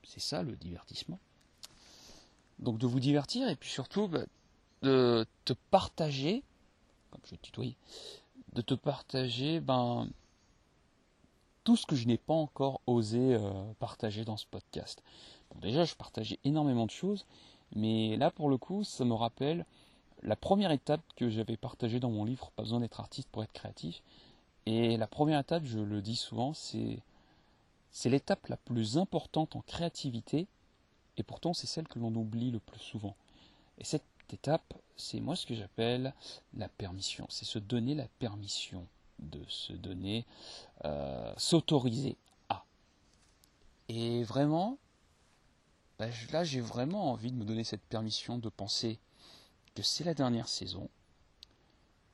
C'est 0.02 0.20
ça 0.20 0.42
le 0.42 0.56
divertissement. 0.56 1.18
Donc 2.58 2.78
de 2.78 2.86
vous 2.86 3.00
divertir 3.00 3.50
et 3.50 3.56
puis 3.56 3.68
surtout 3.68 4.08
bah, 4.08 4.24
de 4.80 5.26
te 5.44 5.52
partager, 5.70 6.42
comme 7.10 7.20
je 7.26 7.34
te 7.34 7.42
tutoyer, 7.42 7.76
de 8.54 8.62
te 8.62 8.72
partager 8.72 9.60
ben, 9.60 10.08
tout 11.64 11.76
ce 11.76 11.86
que 11.86 11.96
je 11.96 12.06
n'ai 12.06 12.18
pas 12.18 12.34
encore 12.34 12.80
osé 12.86 13.38
partager 13.78 14.24
dans 14.24 14.36
ce 14.36 14.46
podcast. 14.46 15.02
Bon, 15.50 15.60
déjà, 15.60 15.84
je 15.84 15.94
partageais 15.94 16.38
énormément 16.44 16.86
de 16.86 16.90
choses, 16.90 17.26
mais 17.74 18.16
là, 18.16 18.30
pour 18.30 18.48
le 18.48 18.58
coup, 18.58 18.84
ça 18.84 19.04
me 19.04 19.14
rappelle 19.14 19.64
la 20.22 20.36
première 20.36 20.70
étape 20.70 21.02
que 21.16 21.28
j'avais 21.28 21.56
partagée 21.56 22.00
dans 22.00 22.10
mon 22.10 22.24
livre 22.24 22.50
Pas 22.56 22.62
besoin 22.62 22.80
d'être 22.80 23.00
artiste 23.00 23.28
pour 23.30 23.42
être 23.42 23.52
créatif. 23.52 24.02
Et 24.66 24.96
la 24.96 25.06
première 25.06 25.40
étape, 25.40 25.64
je 25.64 25.78
le 25.78 26.00
dis 26.00 26.16
souvent, 26.16 26.54
c'est 26.54 26.98
c'est 27.90 28.10
l'étape 28.10 28.48
la 28.48 28.56
plus 28.56 28.98
importante 28.98 29.54
en 29.54 29.60
créativité, 29.60 30.48
et 31.16 31.22
pourtant 31.22 31.54
c'est 31.54 31.68
celle 31.68 31.86
que 31.86 32.00
l'on 32.00 32.12
oublie 32.16 32.50
le 32.50 32.58
plus 32.58 32.80
souvent. 32.80 33.14
Et 33.78 33.84
cette 33.84 34.02
étape, 34.32 34.74
c'est 34.96 35.20
moi 35.20 35.36
ce 35.36 35.46
que 35.46 35.54
j'appelle 35.54 36.12
la 36.54 36.68
permission. 36.68 37.26
C'est 37.28 37.44
se 37.44 37.60
donner 37.60 37.94
la 37.94 38.08
permission 38.18 38.84
de 39.18 39.42
se 39.48 39.72
donner, 39.72 40.26
euh, 40.84 41.32
s'autoriser 41.36 42.16
à. 42.48 42.64
Et 43.88 44.22
vraiment, 44.24 44.78
bah, 45.98 46.06
là 46.32 46.44
j'ai 46.44 46.60
vraiment 46.60 47.12
envie 47.12 47.32
de 47.32 47.36
me 47.36 47.44
donner 47.44 47.64
cette 47.64 47.84
permission 47.84 48.38
de 48.38 48.48
penser 48.48 48.98
que 49.74 49.82
c'est 49.82 50.04
la 50.04 50.14
dernière 50.14 50.48
saison, 50.48 50.88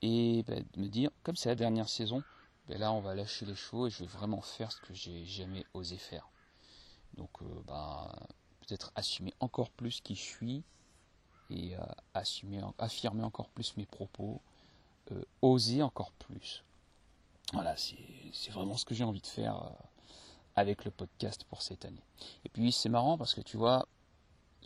et 0.03 0.45
bah, 0.47 0.57
de 0.57 0.81
me 0.81 0.89
dire, 0.89 1.11
comme 1.23 1.37
c'est 1.37 1.49
la 1.49 1.55
dernière 1.55 1.89
saison, 1.89 2.23
et 2.71 2.79
là, 2.79 2.93
on 2.93 3.01
va 3.01 3.17
lâcher 3.17 3.47
les 3.47 3.57
chevaux 3.57 3.89
et 3.89 3.91
je 3.91 3.99
vais 4.01 4.07
vraiment 4.07 4.41
faire 4.41 4.71
ce 4.71 4.81
que 4.81 4.95
j'ai 4.95 5.25
jamais 5.25 5.67
osé 5.75 5.97
faire. 5.97 6.29
Donc, 7.15 7.31
euh, 7.43 7.63
bah, 7.67 8.15
peut-être 8.61 8.93
assumer 8.95 9.35
encore 9.41 9.71
plus 9.71 10.01
qui 10.01 10.15
je 10.15 10.23
suis 10.23 10.63
et 11.51 11.75
euh, 11.77 11.81
assumer, 12.15 12.61
affirmer 12.79 13.25
encore 13.25 13.49
plus 13.49 13.77
mes 13.77 13.87
propos, 13.87 14.41
oser 15.43 15.83
encore 15.83 16.13
plus. 16.13 16.63
Voilà, 17.53 17.75
c'est 17.77 18.51
vraiment 18.53 18.77
ce 18.77 18.85
que 18.85 18.95
j'ai 18.95 19.05
envie 19.05 19.21
de 19.21 19.27
faire 19.27 19.73
avec 20.55 20.85
le 20.85 20.91
podcast 20.91 21.45
pour 21.45 21.63
cette 21.63 21.85
année. 21.85 22.05
Et 22.45 22.49
puis, 22.49 22.71
c'est 22.71 22.89
marrant 22.89 23.19
parce 23.19 23.35
que 23.35 23.41
tu 23.41 23.57
vois, 23.57 23.89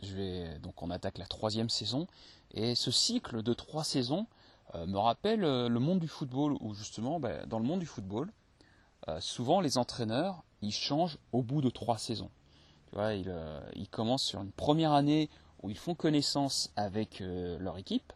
je 0.03 0.15
vais, 0.15 0.59
donc 0.59 0.83
on 0.83 0.91
attaque 0.91 1.17
la 1.17 1.25
troisième 1.25 1.69
saison 1.69 2.07
et 2.55 2.73
ce 2.75 2.91
cycle 2.91 3.43
de 3.43 3.53
trois 3.53 3.83
saisons, 3.83 4.27
euh, 4.73 4.85
me 4.87 4.97
rappelle 4.97 5.43
euh, 5.43 5.69
le 5.69 5.79
monde 5.79 5.99
du 5.99 6.07
football, 6.07 6.57
où 6.61 6.73
justement, 6.73 7.19
ben, 7.19 7.45
dans 7.47 7.59
le 7.59 7.65
monde 7.65 7.79
du 7.79 7.85
football, 7.85 8.31
euh, 9.07 9.19
souvent 9.19 9.61
les 9.61 9.77
entraîneurs, 9.77 10.43
ils 10.61 10.71
changent 10.71 11.17
au 11.31 11.43
bout 11.43 11.61
de 11.61 11.69
trois 11.69 11.97
saisons. 11.97 12.31
Tu 12.87 12.95
vois, 12.95 13.13
ils, 13.13 13.89
commencent 13.89 14.23
sur 14.23 14.41
une 14.41 14.51
première 14.51 14.93
année 14.93 15.29
où 15.61 15.69
ils 15.69 15.77
font 15.77 15.95
connaissance 15.95 16.71
avec 16.75 17.19
leur 17.19 17.77
équipe. 17.77 18.13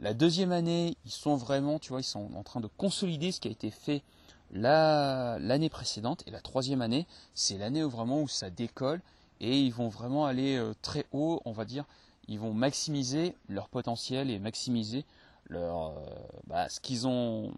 La 0.00 0.14
deuxième 0.14 0.50
année, 0.50 0.96
ils 1.04 1.10
sont 1.10 1.36
vraiment, 1.36 1.78
tu 1.78 1.90
vois, 1.90 2.00
ils 2.00 2.04
sont 2.04 2.30
en 2.34 2.42
train 2.42 2.60
de 2.60 2.66
consolider 2.66 3.32
ce 3.32 3.40
qui 3.40 3.48
a 3.48 3.50
été 3.50 3.70
fait 3.70 4.02
l'année 4.50 5.68
précédente. 5.68 6.22
Et 6.26 6.30
la 6.30 6.40
troisième 6.40 6.82
année, 6.82 7.06
c'est 7.34 7.58
l'année 7.58 7.84
où 7.84 7.90
vraiment 7.90 8.22
où 8.22 8.28
ça 8.28 8.50
décolle 8.50 9.02
et 9.40 9.60
ils 9.60 9.72
vont 9.72 9.88
vraiment 9.88 10.26
aller 10.26 10.60
très 10.82 11.06
haut, 11.12 11.40
on 11.44 11.52
va 11.52 11.64
dire. 11.64 11.84
Ils 12.28 12.38
vont 12.38 12.54
maximiser 12.54 13.34
leur 13.48 13.68
potentiel 13.68 14.30
et 14.30 14.38
maximiser 14.38 15.04
leur, 15.50 15.88
euh, 15.88 16.04
bah, 16.46 16.68
ce 16.68 16.80
qu'ils 16.80 17.06
ont, 17.06 17.52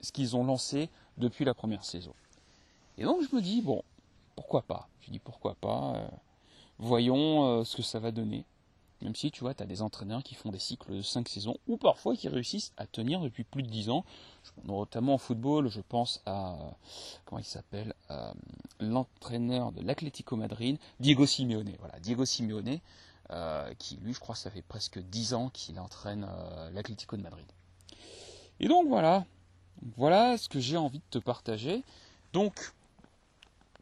ce 0.00 0.36
lancé 0.36 0.88
depuis 1.18 1.44
la 1.44 1.54
première 1.54 1.84
saison. 1.84 2.14
Et 2.98 3.04
donc 3.04 3.22
je 3.22 3.36
me 3.36 3.40
dis 3.40 3.60
bon, 3.60 3.82
pourquoi 4.34 4.62
pas? 4.62 4.88
Je 5.00 5.10
dis 5.10 5.18
pourquoi 5.18 5.54
pas? 5.54 5.94
Euh, 5.96 6.08
voyons 6.78 7.44
euh, 7.44 7.64
ce 7.64 7.76
que 7.76 7.82
ça 7.82 7.98
va 7.98 8.10
donner. 8.10 8.44
Même 9.04 9.14
si 9.14 9.30
tu 9.30 9.40
vois, 9.40 9.54
tu 9.54 9.62
as 9.62 9.66
des 9.66 9.82
entraîneurs 9.82 10.22
qui 10.22 10.34
font 10.34 10.50
des 10.50 10.58
cycles 10.58 10.96
de 10.96 11.02
5 11.02 11.28
saisons 11.28 11.56
ou 11.68 11.76
parfois 11.76 12.16
qui 12.16 12.28
réussissent 12.28 12.72
à 12.76 12.86
tenir 12.86 13.20
depuis 13.20 13.44
plus 13.44 13.62
de 13.62 13.68
10 13.68 13.90
ans. 13.90 14.04
Notamment 14.64 15.14
en 15.14 15.18
football, 15.18 15.68
je 15.68 15.80
pense 15.80 16.22
à 16.26 16.56
comment 17.24 17.38
il 17.38 17.44
s'appelle 17.44 17.94
l'entraîneur 18.80 19.72
de 19.72 19.82
l'Atlético 19.82 20.36
Madrid, 20.36 20.78
Diego 21.00 21.26
Simeone. 21.26 21.72
Voilà, 21.78 21.98
Diego 22.00 22.24
Simeone, 22.24 22.80
euh, 23.30 23.72
qui 23.78 23.96
lui, 23.96 24.12
je 24.12 24.20
crois, 24.20 24.34
ça 24.34 24.50
fait 24.50 24.62
presque 24.62 24.98
10 24.98 25.34
ans 25.34 25.50
qu'il 25.50 25.78
entraîne 25.80 26.26
euh, 26.28 26.70
l'Atlético 26.70 27.16
de 27.16 27.22
Madrid. 27.22 27.46
Et 28.60 28.68
donc 28.68 28.86
voilà, 28.88 29.24
voilà 29.96 30.38
ce 30.38 30.48
que 30.48 30.60
j'ai 30.60 30.76
envie 30.76 30.98
de 30.98 31.04
te 31.10 31.18
partager. 31.18 31.82
Donc, 32.32 32.72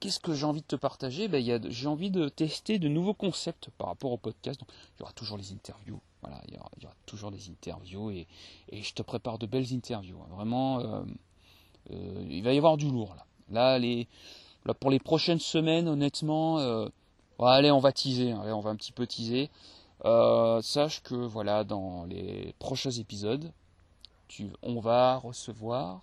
qu'est-ce 0.03 0.19
que 0.19 0.35
j'ai 0.35 0.45
envie 0.45 0.63
de 0.63 0.67
te 0.67 0.75
partager? 0.75 1.29
Ben, 1.29 1.41
J'ai 1.71 1.87
envie 1.87 2.11
de 2.11 2.29
tester 2.29 2.81
de 2.81 2.89
nouveaux 2.89 3.15
concepts 3.15 3.71
par 3.79 3.87
rapport 3.87 4.11
au 4.11 4.17
podcast. 4.17 4.59
Donc, 4.59 4.69
il 4.71 5.01
y 5.01 5.03
aura 5.05 5.13
toujours 5.13 5.39
les 5.39 5.53
interviews. 5.53 6.01
Voilà, 6.23 6.41
il 6.49 6.55
y 6.55 6.59
aura, 6.59 6.95
toujours 7.07 7.31
des 7.31 7.49
interviews 7.49 8.11
et, 8.11 8.27
je 8.73 8.93
te 8.95 9.03
prépare 9.03 9.39
de 9.39 9.47
belles 9.47 9.73
interviews. 9.73 10.19
Hein. 10.21 10.35
Vraiment, 10.35 10.81
euh, 10.81 11.05
il 12.29 12.43
va 12.43 12.53
y 12.53 12.59
avoir 12.59 12.77
du 12.77 12.91
lourd 12.91 13.15
là. 13.15 13.79
Là, 13.79 14.75
pour 14.75 14.91
les 14.91 14.99
prochaines 14.99 15.41
semaines, 15.41 15.89
honnêtement, 15.89 16.59
allez, 17.39 17.71
on 17.71 17.81
va 17.81 17.93
teaser, 17.93 18.33
hein. 18.33 18.43
on 18.55 18.61
va 18.61 18.71
un 18.71 18.77
petit 18.77 18.93
peu 18.93 19.07
teaser. 19.07 19.51
Euh, 20.05 20.61
sache 20.63 21.03
que 21.03 21.15
voilà, 21.15 21.63
dans 21.63 22.05
les 22.07 22.55
prochains 22.59 22.91
épisodes, 22.91 23.53
on 24.63 24.81
va 24.81 25.17
recevoir 25.17 26.01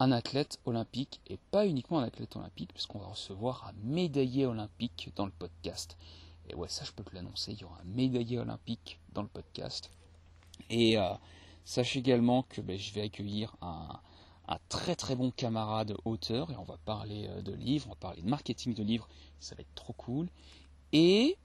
un 0.00 0.12
athlète 0.12 0.60
olympique 0.64 1.20
et 1.26 1.38
pas 1.50 1.66
uniquement 1.66 1.98
un 1.98 2.04
athlète 2.04 2.36
olympique, 2.36 2.72
puisqu'on 2.72 3.00
va 3.00 3.08
recevoir 3.08 3.66
un 3.68 3.72
médaillé 3.82 4.46
olympique 4.46 5.10
dans 5.16 5.26
le 5.26 5.32
podcast. 5.32 5.96
Et 6.48 6.54
ouais, 6.54 6.68
ça 6.68 6.84
je 6.84 6.92
peux 6.92 7.02
te 7.02 7.14
l'annoncer, 7.14 7.52
il 7.52 7.60
y 7.60 7.64
aura 7.64 7.78
un 7.80 7.94
médaillé 7.94 8.38
olympique 8.38 9.00
dans 9.12 9.22
le 9.22 9.28
podcast. 9.28 9.90
Et 10.70 10.98
euh, 10.98 11.12
sache 11.64 11.96
également 11.96 12.44
que 12.44 12.60
ben, 12.60 12.78
je 12.78 12.92
vais 12.94 13.02
accueillir 13.02 13.56
un, 13.60 14.00
très 14.68 14.96
très 14.96 15.14
bon 15.14 15.30
camarade 15.30 15.94
auteur 16.04 16.50
et 16.50 16.56
on 16.56 16.64
va 16.64 16.78
parler 16.84 17.26
euh, 17.28 17.42
de 17.42 17.52
livres, 17.52 17.86
on 17.88 17.90
va 17.90 17.96
parler 17.96 18.22
de 18.22 18.28
marketing 18.28 18.74
de 18.74 18.82
livres, 18.82 19.08
ça 19.40 19.54
va 19.54 19.62
être 19.62 19.74
trop 19.74 19.92
cool. 19.92 20.28
Et 20.92 21.36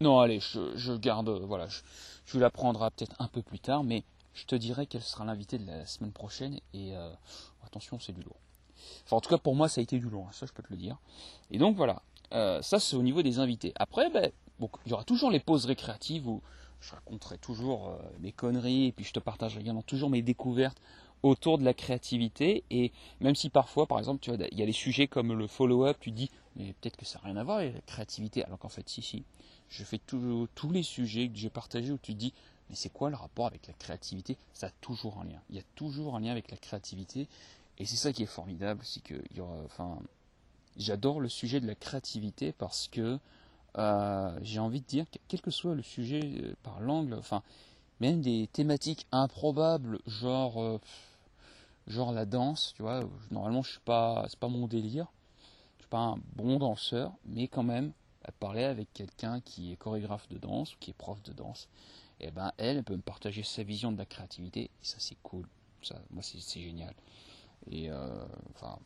non, 0.00 0.18
allez, 0.18 0.40
je, 0.40 0.96
garde, 0.96 1.28
euh, 1.28 1.46
voilà, 1.46 1.68
je, 1.68 1.80
je 2.26 2.38
la 2.38 2.50
prendrai 2.50 2.90
peut-être 2.90 3.16
un 3.20 3.28
peu 3.28 3.40
plus 3.40 3.60
tard, 3.60 3.84
mais 3.84 4.04
je 4.34 4.44
te 4.44 4.54
dirai 4.54 4.86
qu'elle 4.86 5.02
sera 5.02 5.24
l'invitée 5.24 5.58
de 5.58 5.66
la 5.66 5.86
semaine 5.86 6.12
prochaine 6.12 6.60
et 6.72 6.94
euh, 6.96 7.10
attention, 7.64 7.98
c'est 7.98 8.12
du 8.12 8.22
lourd. 8.22 8.36
Enfin, 9.04 9.16
en 9.16 9.20
tout 9.20 9.30
cas, 9.30 9.38
pour 9.38 9.54
moi, 9.54 9.68
ça 9.68 9.80
a 9.80 9.82
été 9.82 9.98
du 9.98 10.08
lourd, 10.08 10.26
hein, 10.28 10.32
ça 10.32 10.46
je 10.46 10.52
peux 10.52 10.62
te 10.62 10.70
le 10.70 10.76
dire. 10.76 10.98
Et 11.50 11.58
donc 11.58 11.76
voilà, 11.76 12.02
ça 12.30 12.80
c'est 12.80 12.96
au 12.96 13.02
niveau 13.02 13.22
des 13.22 13.38
invités. 13.38 13.72
Après, 13.76 14.10
ben, 14.10 14.30
il 14.60 14.90
y 14.90 14.92
aura 14.92 15.04
toujours 15.04 15.30
les 15.30 15.40
pauses 15.40 15.66
récréatives 15.66 16.28
où 16.28 16.42
je 16.80 16.92
raconterai 16.92 17.38
toujours 17.38 17.88
euh, 17.88 17.96
mes 18.20 18.32
conneries 18.32 18.86
et 18.86 18.92
puis 18.92 19.04
je 19.04 19.12
te 19.12 19.20
partagerai 19.20 19.60
également 19.60 19.82
toujours 19.82 20.10
mes 20.10 20.22
découvertes 20.22 20.80
autour 21.22 21.58
de 21.58 21.64
la 21.64 21.72
créativité 21.72 22.64
et 22.70 22.92
même 23.20 23.34
si 23.34 23.48
parfois 23.48 23.86
par 23.86 23.98
exemple 23.98 24.20
tu 24.20 24.30
vois 24.30 24.46
il 24.52 24.58
y 24.58 24.62
a 24.62 24.66
des 24.66 24.72
sujets 24.72 25.06
comme 25.06 25.32
le 25.32 25.46
follow-up 25.46 25.96
tu 25.98 26.10
dis 26.10 26.30
mais 26.56 26.74
peut-être 26.74 26.96
que 26.96 27.06
ça 27.06 27.18
n'a 27.18 27.28
rien 27.28 27.36
à 27.38 27.44
voir 27.44 27.58
avec 27.58 27.74
la 27.74 27.80
créativité 27.80 28.44
alors 28.44 28.58
qu'en 28.58 28.68
fait 28.68 28.86
si 28.88 29.00
si 29.00 29.24
je 29.70 29.82
fais 29.82 29.98
tous 29.98 30.70
les 30.70 30.82
sujets 30.82 31.28
que 31.28 31.36
j'ai 31.36 31.48
partagés 31.48 31.90
où 31.90 31.98
tu 31.98 32.12
dis 32.12 32.34
mais 32.68 32.76
c'est 32.76 32.90
quoi 32.90 33.10
le 33.10 33.16
rapport 33.16 33.46
avec 33.46 33.66
la 33.66 33.74
créativité? 33.74 34.36
Ça 34.52 34.68
a 34.68 34.70
toujours 34.80 35.18
un 35.18 35.24
lien. 35.24 35.40
Il 35.50 35.56
y 35.56 35.58
a 35.58 35.64
toujours 35.74 36.16
un 36.16 36.20
lien 36.20 36.30
avec 36.30 36.50
la 36.50 36.56
créativité. 36.56 37.28
Et 37.78 37.86
c'est 37.86 37.96
ça 37.96 38.12
qui 38.12 38.22
est 38.22 38.26
formidable 38.26 38.80
c'est 38.84 39.02
que 39.02 39.20
j'adore 40.76 41.20
le 41.20 41.28
sujet 41.28 41.60
de 41.60 41.66
la 41.66 41.74
créativité 41.74 42.52
parce 42.52 42.88
que 42.88 43.18
euh, 43.76 44.38
j'ai 44.42 44.60
envie 44.60 44.80
de 44.80 44.86
dire, 44.86 45.06
quel 45.28 45.40
que 45.40 45.50
soit 45.50 45.74
le 45.74 45.82
sujet 45.82 46.20
euh, 46.22 46.54
par 46.62 46.80
l'angle, 46.80 47.14
enfin, 47.14 47.42
même 48.00 48.20
des 48.20 48.48
thématiques 48.52 49.06
improbables, 49.10 49.98
genre, 50.06 50.62
euh, 50.62 50.80
genre 51.88 52.12
la 52.12 52.24
danse, 52.24 52.72
tu 52.76 52.82
vois, 52.82 53.02
normalement 53.32 53.62
je 53.62 53.72
suis 53.72 53.80
pas, 53.80 54.26
c'est 54.28 54.38
pas 54.38 54.48
mon 54.48 54.68
délire, 54.68 55.06
je 55.78 55.82
suis 55.82 55.90
pas 55.90 55.98
un 55.98 56.18
bon 56.36 56.58
danseur, 56.58 57.12
mais 57.26 57.48
quand 57.48 57.64
même, 57.64 57.92
à 58.24 58.32
parler 58.32 58.64
avec 58.64 58.92
quelqu'un 58.94 59.40
qui 59.40 59.72
est 59.72 59.76
chorégraphe 59.76 60.28
de 60.28 60.38
danse 60.38 60.74
ou 60.74 60.76
qui 60.78 60.90
est 60.90 60.94
prof 60.94 61.20
de 61.24 61.32
danse, 61.32 61.68
et 62.20 62.28
eh 62.28 62.30
ben 62.30 62.52
elle, 62.58 62.82
peut 62.84 62.96
me 62.96 63.02
partager 63.02 63.42
sa 63.42 63.62
vision 63.62 63.92
de 63.92 63.98
la 63.98 64.06
créativité, 64.06 64.62
et 64.62 64.70
ça 64.82 64.96
c'est 64.98 65.16
cool, 65.22 65.46
ça, 65.82 66.00
moi 66.10 66.22
c'est 66.22 66.60
génial. 66.60 66.94
Et 67.70 67.90
enfin, 68.54 68.78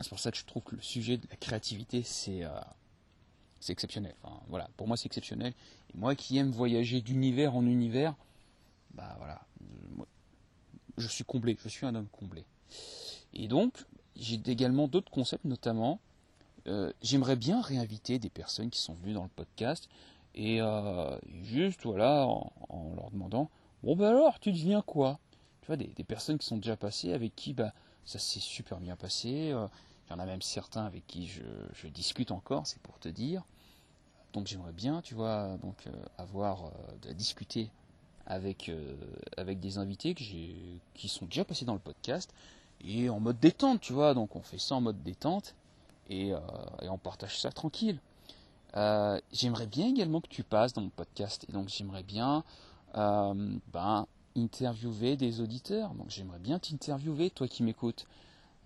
c'est 0.00 0.08
pour 0.08 0.18
ça 0.18 0.30
que 0.30 0.38
je 0.38 0.44
trouve 0.44 0.62
que 0.62 0.76
le 0.76 0.82
sujet 0.82 1.18
de 1.18 1.26
la 1.30 1.36
créativité, 1.36 2.02
c'est 2.02 2.42
c'est 3.60 3.72
exceptionnel. 3.72 4.14
Enfin, 4.22 4.40
voilà, 4.48 4.70
pour 4.76 4.86
moi 4.86 4.96
c'est 4.96 5.06
exceptionnel. 5.06 5.52
Et 5.92 5.98
moi 5.98 6.14
qui 6.14 6.38
aime 6.38 6.50
voyager 6.50 7.00
d'univers 7.00 7.54
en 7.54 7.66
univers, 7.66 8.14
bah 8.94 9.14
voilà, 9.18 9.40
je 10.98 11.08
suis 11.08 11.24
comblé, 11.24 11.56
je 11.62 11.68
suis 11.68 11.86
un 11.86 11.94
homme 11.94 12.08
comblé. 12.08 12.44
Et 13.34 13.48
donc, 13.48 13.84
j'ai 14.16 14.40
également 14.46 14.88
d'autres 14.88 15.10
concepts, 15.10 15.44
notamment, 15.44 16.00
euh, 16.66 16.92
j'aimerais 17.02 17.36
bien 17.36 17.60
réinviter 17.60 18.18
des 18.18 18.30
personnes 18.30 18.70
qui 18.70 18.80
sont 18.80 18.94
venues 18.94 19.12
dans 19.12 19.22
le 19.22 19.28
podcast 19.28 19.88
et 20.36 20.60
euh, 20.60 21.16
juste 21.42 21.84
voilà 21.84 22.26
en, 22.26 22.52
leur 22.94 23.10
demandant 23.10 23.50
bon 23.82 23.96
bah 23.96 24.10
alors 24.10 24.38
tu 24.40 24.52
deviens 24.52 24.82
quoi? 24.82 25.18
Tu 25.62 25.66
vois 25.68 25.76
des, 25.76 26.04
personnes 26.04 26.38
qui 26.38 26.46
sont 26.46 26.58
déjà 26.58 26.76
passées 26.76 27.12
avec 27.12 27.34
qui 27.34 27.52
bah 27.52 27.72
ça 28.04 28.18
s'est 28.18 28.40
super 28.40 28.78
bien 28.78 28.96
passé 28.96 29.50
euh, 29.52 29.66
il 30.08 30.12
y 30.12 30.14
en 30.16 30.20
a 30.20 30.26
même 30.26 30.42
certains 30.42 30.84
avec 30.84 31.04
qui 31.08 31.26
je, 31.26 31.88
discute 31.88 32.30
encore, 32.30 32.66
c'est 32.66 32.80
pour 32.80 32.98
te 33.00 33.08
dire. 33.08 33.42
Donc 34.32 34.46
j'aimerais 34.46 34.72
bien, 34.72 35.02
tu 35.02 35.14
vois, 35.14 35.56
donc 35.62 35.86
euh, 35.86 35.90
avoir 36.16 36.66
euh, 36.66 37.12
discuter 37.12 37.70
avec, 38.26 38.70
avec 39.36 39.60
des 39.60 39.78
invités 39.78 40.14
que 40.14 40.22
qui 40.94 41.08
sont 41.08 41.26
déjà 41.26 41.44
passés 41.44 41.64
dans 41.64 41.74
le 41.74 41.80
podcast 41.80 42.32
et 42.84 43.08
en 43.08 43.20
mode 43.20 43.38
détente, 43.40 43.80
tu 43.80 43.92
vois. 43.92 44.14
Donc 44.14 44.36
on 44.36 44.42
fait 44.42 44.58
ça 44.58 44.74
en 44.74 44.80
mode 44.80 45.02
détente 45.02 45.54
et, 46.08 46.32
euh, 46.32 46.38
on 46.82 46.98
partage 46.98 47.40
ça 47.40 47.50
tranquille. 47.50 47.98
Euh, 48.76 49.20
j'aimerais 49.32 49.66
bien 49.66 49.88
également 49.88 50.20
que 50.20 50.28
tu 50.28 50.42
passes 50.42 50.72
dans 50.72 50.82
mon 50.82 50.90
podcast 50.90 51.46
et 51.48 51.52
donc 51.52 51.68
j'aimerais 51.68 52.02
bien 52.02 52.44
ben, 52.94 54.06
interviewer 54.36 55.16
des 55.16 55.40
auditeurs. 55.40 55.94
Donc 55.94 56.10
j'aimerais 56.10 56.38
bien 56.38 56.58
t'interviewer, 56.58 57.30
toi 57.30 57.48
qui 57.48 57.62
m'écoutes. 57.62 58.06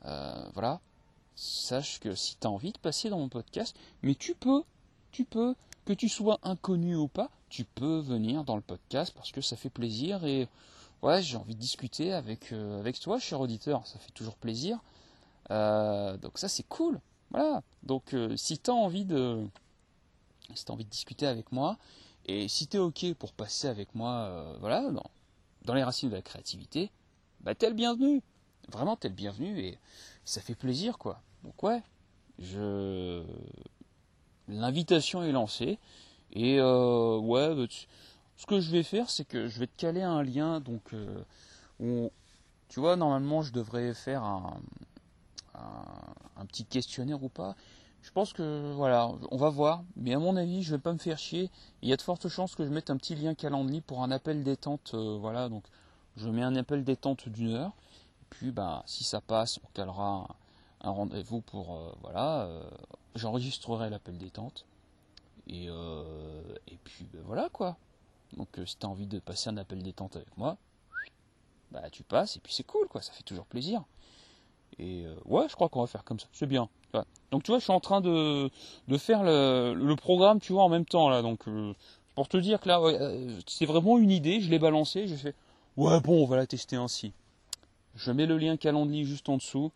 voilà. 0.05 0.81
Sache 1.37 2.01
que 2.01 2.15
si 2.15 2.37
tu 2.37 2.47
as 2.47 2.51
envie 2.51 2.73
de 2.73 2.79
passer 2.79 3.09
dans 3.09 3.19
mon 3.19 3.29
podcast, 3.29 3.75
mais 4.03 4.15
tu 4.15 4.35
peux, 4.35 4.63
tu 5.11 5.25
peux, 5.25 5.55
que 5.85 5.93
tu 5.93 6.09
sois 6.09 6.39
inconnu 6.43 6.97
ou 6.97 7.09
pas, 7.09 7.31
tu 7.49 7.65
peux 7.65 7.99
venir 7.99 8.45
dans 8.45 8.57
le 8.57 8.63
podcast 8.63 9.13
parce 9.15 9.33
que 9.33 9.41
ça 9.41 9.57
fait 9.57 9.71
plaisir 9.71 10.25
et 10.25 10.49
ouais, 11.03 11.23
j'ai 11.23 11.37
envie 11.37 11.55
de 11.55 11.61
discuter 11.61 12.13
avec, 12.13 12.53
euh, 12.53 12.79
avec 12.79 12.99
toi, 13.01 13.19
cher 13.19 13.41
auditeur, 13.41 13.87
ça 13.87 13.99
fait 13.99 14.13
toujours 14.13 14.37
plaisir. 14.37 14.79
Euh, 15.51 16.17
donc 16.17 16.39
ça 16.39 16.49
c'est 16.49 16.63
cool. 16.69 17.01
Voilà. 17.31 17.63
Donc 17.83 18.15
euh, 18.15 18.37
si 18.37 18.59
tu 18.59 18.71
as 18.71 18.75
envie 18.75 19.05
de 19.05 19.45
si 20.55 20.65
as 20.69 20.73
envie 20.73 20.85
de 20.85 20.91
discuter 20.91 21.27
avec 21.27 21.53
moi 21.53 21.79
et 22.27 22.49
si 22.49 22.67
tu 22.67 22.77
es 22.77 22.81
OK 22.81 23.15
pour 23.15 23.33
passer 23.33 23.69
avec 23.69 23.95
moi 23.95 24.57
voilà, 24.61 24.91
dans, 24.91 25.11
dans, 25.65 25.75
les 25.75 25.83
racines 25.83 26.11
de 26.11 26.15
la 26.15 26.23
créativité, 26.23 26.91
bah 27.41 27.55
t'es 27.55 27.69
le 27.69 27.75
bienvenu. 27.75 28.23
Vraiment 28.69 28.97
t'es 28.97 29.09
le 29.09 29.15
bienvenu 29.15 29.59
et 29.59 29.79
ça 30.25 30.41
fait 30.41 30.55
plaisir 30.55 30.99
quoi. 30.99 31.23
Donc 31.43 31.63
ouais, 31.63 31.83
je 32.39 33.25
l'invitation 34.51 35.23
est 35.23 35.33
lancée. 35.33 35.79
Et 36.33 36.59
euh, 36.59 37.17
ouais, 37.19 37.55
bah, 37.55 37.67
ce 38.37 38.47
que 38.47 38.61
je 38.61 38.71
vais 38.71 38.83
faire, 38.83 39.11
c'est 39.11 39.25
que 39.25 39.49
je 39.49 39.59
vais 39.59 39.67
te 39.67 39.77
caler 39.77 40.03
un 40.03 40.23
lien. 40.23 40.61
Donc, 40.61 40.93
euh, 40.93 41.23
où, 41.81 42.11
tu 42.69 42.81
vois, 42.81 42.97
normalement, 42.97 43.43
je 43.43 43.53
devrais 43.53 43.95
faire 43.95 44.23
un, 44.23 44.61
un, 45.55 46.47
petit 46.47 46.65
questionnaire 46.65 47.23
ou 47.23 47.29
pas. 47.29 47.57
Je 48.03 48.11
pense 48.13 48.33
que 48.33 48.73
voilà, 48.73 49.11
on 49.31 49.37
va 49.37 49.51
voir. 49.51 49.83
Mais 49.97 50.15
à 50.15 50.19
mon 50.19 50.37
avis, 50.37 50.63
je 50.63 50.73
vais 50.73 50.81
pas 50.81 50.93
me 50.93 50.99
faire 50.99 51.19
chier. 51.19 51.51
Il 51.83 51.89
y 51.89 51.93
a 51.93 51.97
de 51.97 52.03
fortes 52.03 52.29
chances 52.29 52.55
que 52.55 52.65
je 52.65 52.71
mette 52.71 52.91
un 52.91 52.97
petit 52.97 53.15
lien 53.15 53.35
calendrier 53.35 53.81
pour 53.81 54.03
un 54.03 54.11
appel 54.11 54.43
détente. 54.43 54.93
Euh, 54.95 55.19
voilà, 55.21 55.49
donc 55.49 55.65
je 56.17 56.29
mets 56.29 56.43
un 56.43 56.57
appel 56.57 56.85
détente 56.85 57.29
d'une 57.29 57.51
heure. 57.51 57.73
Et 58.23 58.27
puis, 58.31 58.51
bah, 58.51 58.83
si 58.87 59.05
ça 59.05 59.21
passe, 59.21 59.59
on 59.65 59.69
calera 59.75 60.29
un 60.83 60.91
rendez-vous 60.91 61.43
pour 61.43 61.79
voilà 62.01 62.49
j'enregistrerai 63.15 63.91
l'appel 63.91 64.19
détente. 64.19 64.67
Et, 65.47 65.67
euh, 65.69 66.43
et 66.69 66.77
puis 66.85 67.07
ben 67.13 67.23
voilà 67.25 67.49
quoi. 67.49 67.77
Donc 68.37 68.59
euh, 68.59 68.67
si 68.67 68.77
tu 68.77 68.87
as 68.87 68.89
envie 68.89 69.07
de 69.07 69.19
passer 69.19 69.51
un 69.51 69.57
appel 69.57 69.83
détente 69.83 70.17
avec 70.17 70.37
moi, 70.37 70.57
bah 71.73 71.89
tu 71.91 72.03
passes 72.03 72.37
et 72.37 72.41
puis 72.41 72.53
c'est 72.53 72.65
cool 72.65 72.87
quoi, 72.89 73.03
ça 73.03 73.13
fait 73.13 73.23
toujours 73.23 73.47
plaisir. 73.47 73.83
Et 74.79 75.05
euh, 75.05 75.15
ouais, 75.27 75.49
je 75.49 75.55
crois 75.55 75.69
qu'on 75.69 75.81
va 75.81 75.87
faire 75.87 76.05
comme 76.05 76.21
ça, 76.21 76.27
c'est 76.33 76.47
bien. 76.47 76.69
Donc 77.31 77.45
tu 77.45 77.53
vois, 77.53 77.59
je 77.59 77.65
suis 77.65 77.73
en 77.73 77.81
train 77.81 78.01
de, 78.01 78.51
de 78.89 78.99
faire 78.99 79.23
le, 79.23 79.75
le, 79.75 79.97
programme, 79.97 80.41
tu 80.41 80.53
vois, 80.53 80.65
en 80.65 80.69
même 80.69 80.85
temps 80.85 81.09
là. 81.09 81.23
Donc 81.23 81.45
pour 82.17 82.29
te 82.29 82.37
dire 82.37 82.61
que 82.61 82.69
là, 82.69 82.81
c'est 83.47 83.67
vraiment 83.67 83.99
une 83.99 84.11
idée, 84.11 84.41
je 84.41 84.51
l'ai 84.51 84.59
balancé, 84.59 85.07
j'ai 85.07 85.17
fait 85.17 85.35
ouais 85.77 86.01
bon, 86.01 86.25
on 86.25 86.27
va 86.27 86.37
la 86.37 86.47
tester 86.47 86.75
ainsi. 86.75 87.13
Je 87.95 88.11
mets 88.11 88.27
le 88.27 88.39
lien 88.39 88.57
calendrier 88.57 89.05
juste 89.05 89.29
en 89.29 89.37
dessous 89.37 89.71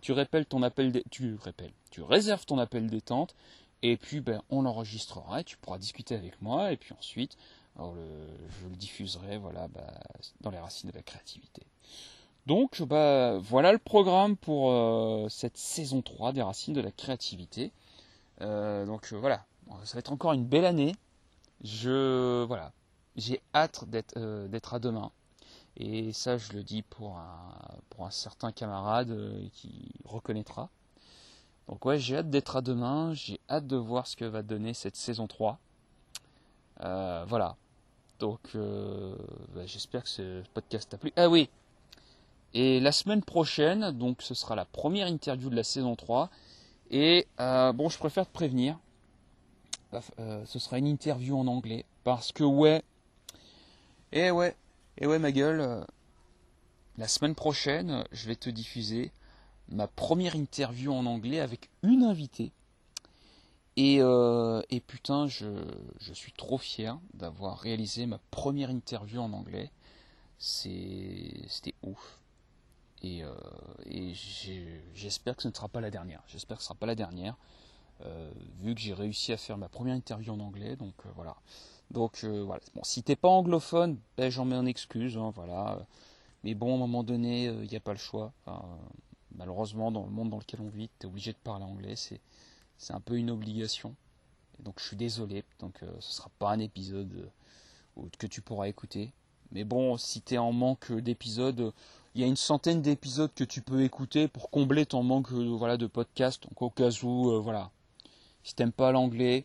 tu 0.00 0.12
répètes 0.12 0.48
ton 0.48 0.62
appel, 0.62 1.02
tu 1.10 1.36
répètes, 1.42 1.72
tu 1.90 2.02
réserves 2.02 2.46
ton 2.46 2.58
appel 2.58 2.88
détente, 2.88 3.34
et 3.82 3.96
puis 3.96 4.20
ben, 4.20 4.42
on 4.50 4.62
l'enregistrera, 4.62 5.40
et 5.40 5.44
tu 5.44 5.56
pourras 5.56 5.78
discuter 5.78 6.14
avec 6.14 6.40
moi, 6.40 6.72
et 6.72 6.76
puis 6.76 6.94
ensuite 6.98 7.36
je 7.76 8.66
le 8.68 8.76
diffuserai 8.76 9.38
voilà, 9.38 9.68
bah, 9.68 10.00
dans 10.40 10.50
les 10.50 10.58
racines 10.58 10.90
de 10.90 10.94
la 10.94 11.02
créativité. 11.02 11.62
Donc 12.50 12.82
bah, 12.82 13.38
voilà 13.38 13.70
le 13.70 13.78
programme 13.78 14.36
pour 14.36 14.72
euh, 14.72 15.28
cette 15.28 15.56
saison 15.56 16.02
3 16.02 16.32
des 16.32 16.42
racines 16.42 16.74
de 16.74 16.80
la 16.80 16.90
créativité. 16.90 17.70
Euh, 18.40 18.84
donc 18.86 19.12
euh, 19.12 19.16
voilà, 19.16 19.44
ça 19.84 19.94
va 19.94 20.00
être 20.00 20.10
encore 20.10 20.32
une 20.32 20.44
belle 20.44 20.64
année. 20.64 20.96
Je 21.62 22.42
voilà, 22.42 22.72
j'ai 23.14 23.40
hâte 23.54 23.84
d'être 23.84 24.74
à 24.74 24.80
demain. 24.80 25.12
Et 25.76 26.12
ça, 26.12 26.38
je 26.38 26.52
le 26.54 26.64
dis 26.64 26.82
pour 26.82 27.18
un, 27.18 28.10
certain 28.10 28.50
camarade 28.50 29.16
qui 29.52 29.92
reconnaîtra. 30.04 30.70
Donc 31.68 31.84
ouais, 31.84 32.00
j'ai 32.00 32.16
hâte 32.16 32.30
d'être 32.30 32.56
à 32.56 32.62
demain, 32.62 33.14
j'ai 33.14 33.38
hâte 33.48 33.68
de 33.68 33.76
voir 33.76 34.08
ce 34.08 34.16
que 34.16 34.24
va 34.24 34.42
donner 34.42 34.74
cette 34.74 34.96
saison 34.96 35.28
3. 35.28 35.60
Euh, 36.80 37.24
voilà. 37.28 37.54
Donc 38.18 38.40
bah, 39.54 39.66
j'espère 39.66 40.02
que 40.02 40.08
ce 40.08 40.42
podcast 40.52 40.90
t'a 40.90 40.98
plu. 40.98 41.12
Ah 41.14 41.28
oui 41.28 41.48
Et 42.52 42.80
la 42.80 42.92
semaine 42.92 43.22
prochaine, 43.22 43.92
donc 43.92 44.22
ce 44.22 44.34
sera 44.34 44.56
la 44.56 44.64
première 44.64 45.06
interview 45.06 45.50
de 45.50 45.56
la 45.56 45.64
saison 45.64 45.96
3. 45.96 46.30
Et 46.90 47.26
bon, 47.38 47.88
je 47.88 47.98
préfère 47.98 48.26
te 48.26 48.32
prévenir. 48.32 48.78
Bah, 49.92 50.00
ce 50.44 50.58
sera 50.58 50.78
une 50.78 50.86
interview 50.86 51.38
en 51.38 51.46
anglais. 51.46 51.84
Parce 52.04 52.32
que 52.32 52.44
ouais. 52.44 52.82
Et 54.12 54.30
ouais, 54.30 54.56
et 54.98 55.06
ouais, 55.06 55.18
ma 55.18 55.32
gueule, 55.32 55.60
euh, 55.60 55.84
la 56.98 57.08
semaine 57.08 57.34
prochaine, 57.34 58.04
je 58.12 58.26
vais 58.26 58.36
te 58.36 58.50
diffuser 58.50 59.12
ma 59.68 59.86
première 59.86 60.34
interview 60.34 60.92
en 60.92 61.06
anglais 61.06 61.40
avec 61.40 61.70
une 61.82 62.02
invitée. 62.02 62.52
Et, 63.76 63.98
euh, 64.00 64.62
et 64.68 64.80
putain, 64.80 65.26
je, 65.26 65.46
je, 66.00 66.12
suis 66.12 66.32
trop 66.32 66.58
fier 66.58 66.98
d'avoir 67.14 67.60
réalisé 67.60 68.04
ma 68.04 68.18
première 68.30 68.70
interview 68.70 69.20
en 69.20 69.32
anglais. 69.32 69.70
C'était 70.38 71.74
ouf. 71.82 72.19
Et, 73.02 73.24
euh, 73.24 73.34
j'espère 74.94 75.36
que 75.36 75.42
ce 75.42 75.48
ne 75.48 75.54
sera 75.54 75.68
pas 75.68 75.80
la 75.80 75.90
dernière. 75.90 76.22
J'espère 76.26 76.58
que 76.58 76.62
ce 76.62 76.66
ne 76.66 76.68
sera 76.68 76.78
pas 76.78 76.86
la 76.86 76.94
dernière. 76.94 77.36
vu 78.60 78.74
que 78.74 78.80
j'ai 78.80 78.94
réussi 78.94 79.32
à 79.32 79.36
faire 79.36 79.58
ma 79.58 79.68
première 79.68 79.94
interview 79.94 80.32
en 80.32 80.40
anglais. 80.40 80.76
Donc 80.76 80.94
voilà. 81.14 81.36
Donc 81.90 82.20
euh, 82.24 82.42
voilà. 82.44 82.62
Bon, 82.74 82.82
si 82.84 83.02
t'es 83.02 83.16
pas 83.16 83.28
anglophone, 83.28 83.98
ben, 84.16 84.30
j'en 84.30 84.44
mets 84.44 84.56
en 84.56 84.66
excuse, 84.66 85.16
hein, 85.16 85.32
voilà. 85.34 85.86
Mais 86.44 86.54
bon, 86.54 86.72
à 86.72 86.74
un 86.76 86.78
moment 86.78 87.02
donné, 87.02 87.44
il 87.44 87.48
euh, 87.48 87.66
n'y 87.66 87.76
a 87.76 87.80
pas 87.80 87.92
le 87.92 87.98
choix. 87.98 88.32
malheureusement, 89.34 89.90
dans 89.92 90.04
le 90.04 90.10
monde 90.10 90.30
dans 90.30 90.38
lequel 90.38 90.60
on 90.60 90.68
vit, 90.68 90.90
tu 90.98 91.06
es 91.06 91.10
obligé 91.10 91.32
de 91.32 91.38
parler 91.38 91.64
anglais. 91.64 91.96
C'est, 91.96 92.20
un 92.90 93.00
peu 93.00 93.16
une 93.16 93.30
obligation. 93.30 93.94
Donc 94.60 94.80
je 94.80 94.86
suis 94.86 94.96
désolé. 94.96 95.44
Donc 95.58 95.82
euh, 95.82 95.92
ce 96.00 96.12
sera 96.12 96.30
pas 96.38 96.50
un 96.50 96.60
épisode 96.60 97.30
que 98.18 98.26
tu 98.26 98.40
pourras 98.40 98.68
écouter. 98.68 99.12
Mais 99.52 99.64
bon, 99.64 99.96
si 99.96 100.22
tu 100.22 100.34
es 100.34 100.38
en 100.38 100.52
manque 100.52 100.92
d'épisodes, 100.92 101.72
il 102.14 102.20
y 102.20 102.24
a 102.24 102.26
une 102.26 102.36
centaine 102.36 102.82
d'épisodes 102.82 103.32
que 103.34 103.44
tu 103.44 103.62
peux 103.62 103.82
écouter 103.82 104.28
pour 104.28 104.50
combler 104.50 104.86
ton 104.86 105.02
manque 105.02 105.30
voilà, 105.32 105.76
de 105.76 105.86
podcast. 105.86 106.42
Donc 106.44 106.62
au 106.62 106.70
cas 106.70 106.90
où, 107.02 107.40
voilà. 107.40 107.70
Si 108.42 108.54
t'aimes 108.54 108.72
pas 108.72 108.92
l'anglais, 108.92 109.44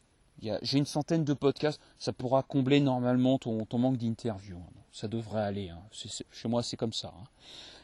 j'ai 0.62 0.78
une 0.78 0.86
centaine 0.86 1.24
de 1.24 1.34
podcasts, 1.34 1.82
ça 2.00 2.13
pourra 2.13 2.44
combler 2.44 2.80
normalement 2.80 3.38
ton, 3.38 3.65
manque 3.74 3.98
d'interview. 3.98 4.58
Hein. 4.58 4.82
Ça 4.91 5.08
devrait 5.08 5.41
aller. 5.41 5.70
Hein. 5.70 5.82
chez 6.32 6.48
moi, 6.48 6.63
c'est 6.63 6.78
comme 6.78 6.94
ça. 6.94 7.13
Hein. 7.18 7.24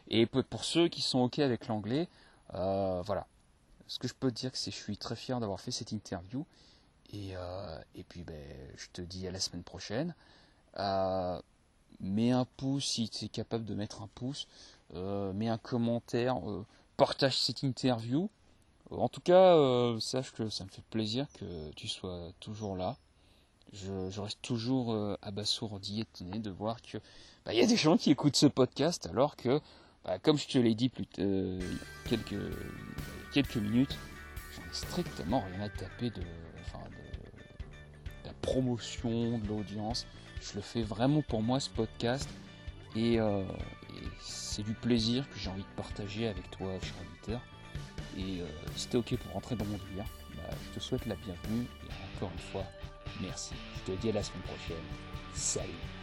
Et 0.08 0.26
pour 0.26 0.64
ceux 0.64 0.88
qui 0.88 1.02
sont 1.02 1.20
OK 1.20 1.40
avec 1.40 1.68
l'anglais, 1.68 2.08
euh, 2.54 3.02
voilà. 3.06 3.28
Ce 3.88 4.00
que 4.00 4.08
je 4.08 4.14
peux 4.14 4.32
te 4.32 4.40
dire, 4.40 4.52
c'est 4.54 4.72
que 4.72 4.78
je 4.78 4.82
suis 4.82 4.98
très 4.98 5.16
fier 5.16 5.40
d'avoir 5.40 5.60
fait 5.60 5.72
cette 5.72 5.92
interview. 5.92 6.46
Et, 7.14 7.32
euh, 7.36 7.78
puis, 8.08 8.24
ben, 8.24 8.42
je 8.78 8.88
te 8.94 9.02
dis 9.02 9.28
à 9.28 9.32
la 9.32 9.40
semaine 9.40 9.64
prochaine. 9.64 10.16
Euh, 10.78 11.42
mets 12.00 12.32
un 12.32 12.46
pouce 12.58 12.86
si 12.86 13.10
tu 13.10 13.26
es 13.26 13.30
capable 13.30 13.66
de 13.66 13.76
mettre 13.76 14.02
un 14.02 14.10
pouce. 14.16 14.48
mets 14.94 15.50
un 15.50 15.58
commentaire. 15.58 16.38
partage 16.98 17.38
cette 17.38 17.64
interview. 17.64 18.30
En 18.92 19.08
tout 19.08 19.22
cas, 19.22 19.56
euh, 19.56 20.00
sache 20.00 20.32
que 20.34 20.50
ça 20.50 20.66
me 20.66 20.70
fait 20.70 20.84
plaisir 20.90 21.26
que 21.40 21.72
tu 21.76 21.88
sois 21.88 22.32
toujours 22.42 22.76
là. 22.76 22.98
Je, 23.72 24.20
reste 24.20 24.42
toujours 24.42 24.92
euh, 24.92 25.16
abasourdi, 25.22 26.02
étonné 26.02 26.40
de 26.40 26.50
voir 26.50 26.82
que 26.82 26.98
bah, 27.46 27.54
il 27.54 27.60
y 27.60 27.64
a 27.64 27.68
des 27.68 27.78
gens 27.78 27.96
qui 27.96 28.12
écoutent 28.12 28.36
ce 28.36 28.48
podcast 28.48 29.08
alors 29.08 29.38
que, 29.38 29.62
bah, 30.04 30.20
comme 30.20 30.38
je 30.38 30.46
te 30.46 30.58
l'ai 30.58 30.76
dit 30.76 30.90
plus 30.90 31.08
euh, 31.20 31.58
quelques 32.10 32.36
quelques 33.34 33.56
minutes, 33.56 33.98
j'en 34.56 34.64
ai 34.64 34.74
strictement 34.74 35.40
rien 35.40 35.62
à 35.62 35.70
taper 35.70 36.10
de, 36.10 36.22
la 38.26 38.34
promotion, 38.42 39.38
de 39.38 39.48
l'audience. 39.48 40.06
Je 40.42 40.56
le 40.56 40.62
fais 40.62 40.82
vraiment 40.82 41.22
pour 41.22 41.42
moi 41.42 41.60
ce 41.60 41.70
podcast 41.70 42.28
et, 42.96 43.16
et 43.16 43.22
c'est 44.20 44.64
du 44.64 44.74
plaisir 44.74 45.30
que 45.30 45.38
j'ai 45.38 45.50
envie 45.50 45.62
de 45.62 45.76
partager 45.76 46.28
avec 46.28 46.50
toi, 46.52 46.74
cher 46.82 46.94
auditeur. 47.08 47.42
Et 48.18 48.42
euh, 48.42 48.46
si 48.76 48.88
t'es 48.88 48.98
ok 48.98 49.16
pour 49.18 49.34
rentrer 49.34 49.56
dans 49.56 49.66
mon 49.66 49.78
délire, 49.90 50.06
bah, 50.36 50.50
je 50.66 50.76
te 50.76 50.84
souhaite 50.84 51.06
la 51.06 51.16
bienvenue 51.16 51.66
et 51.84 52.18
encore 52.18 52.32
une 52.34 52.52
fois, 52.52 52.64
merci. 53.22 53.54
Je 53.78 53.94
te 53.94 54.02
dis 54.02 54.10
à 54.10 54.14
la 54.14 54.24
semaine 54.24 54.44
prochaine. 54.44 54.84
Salut 55.34 56.01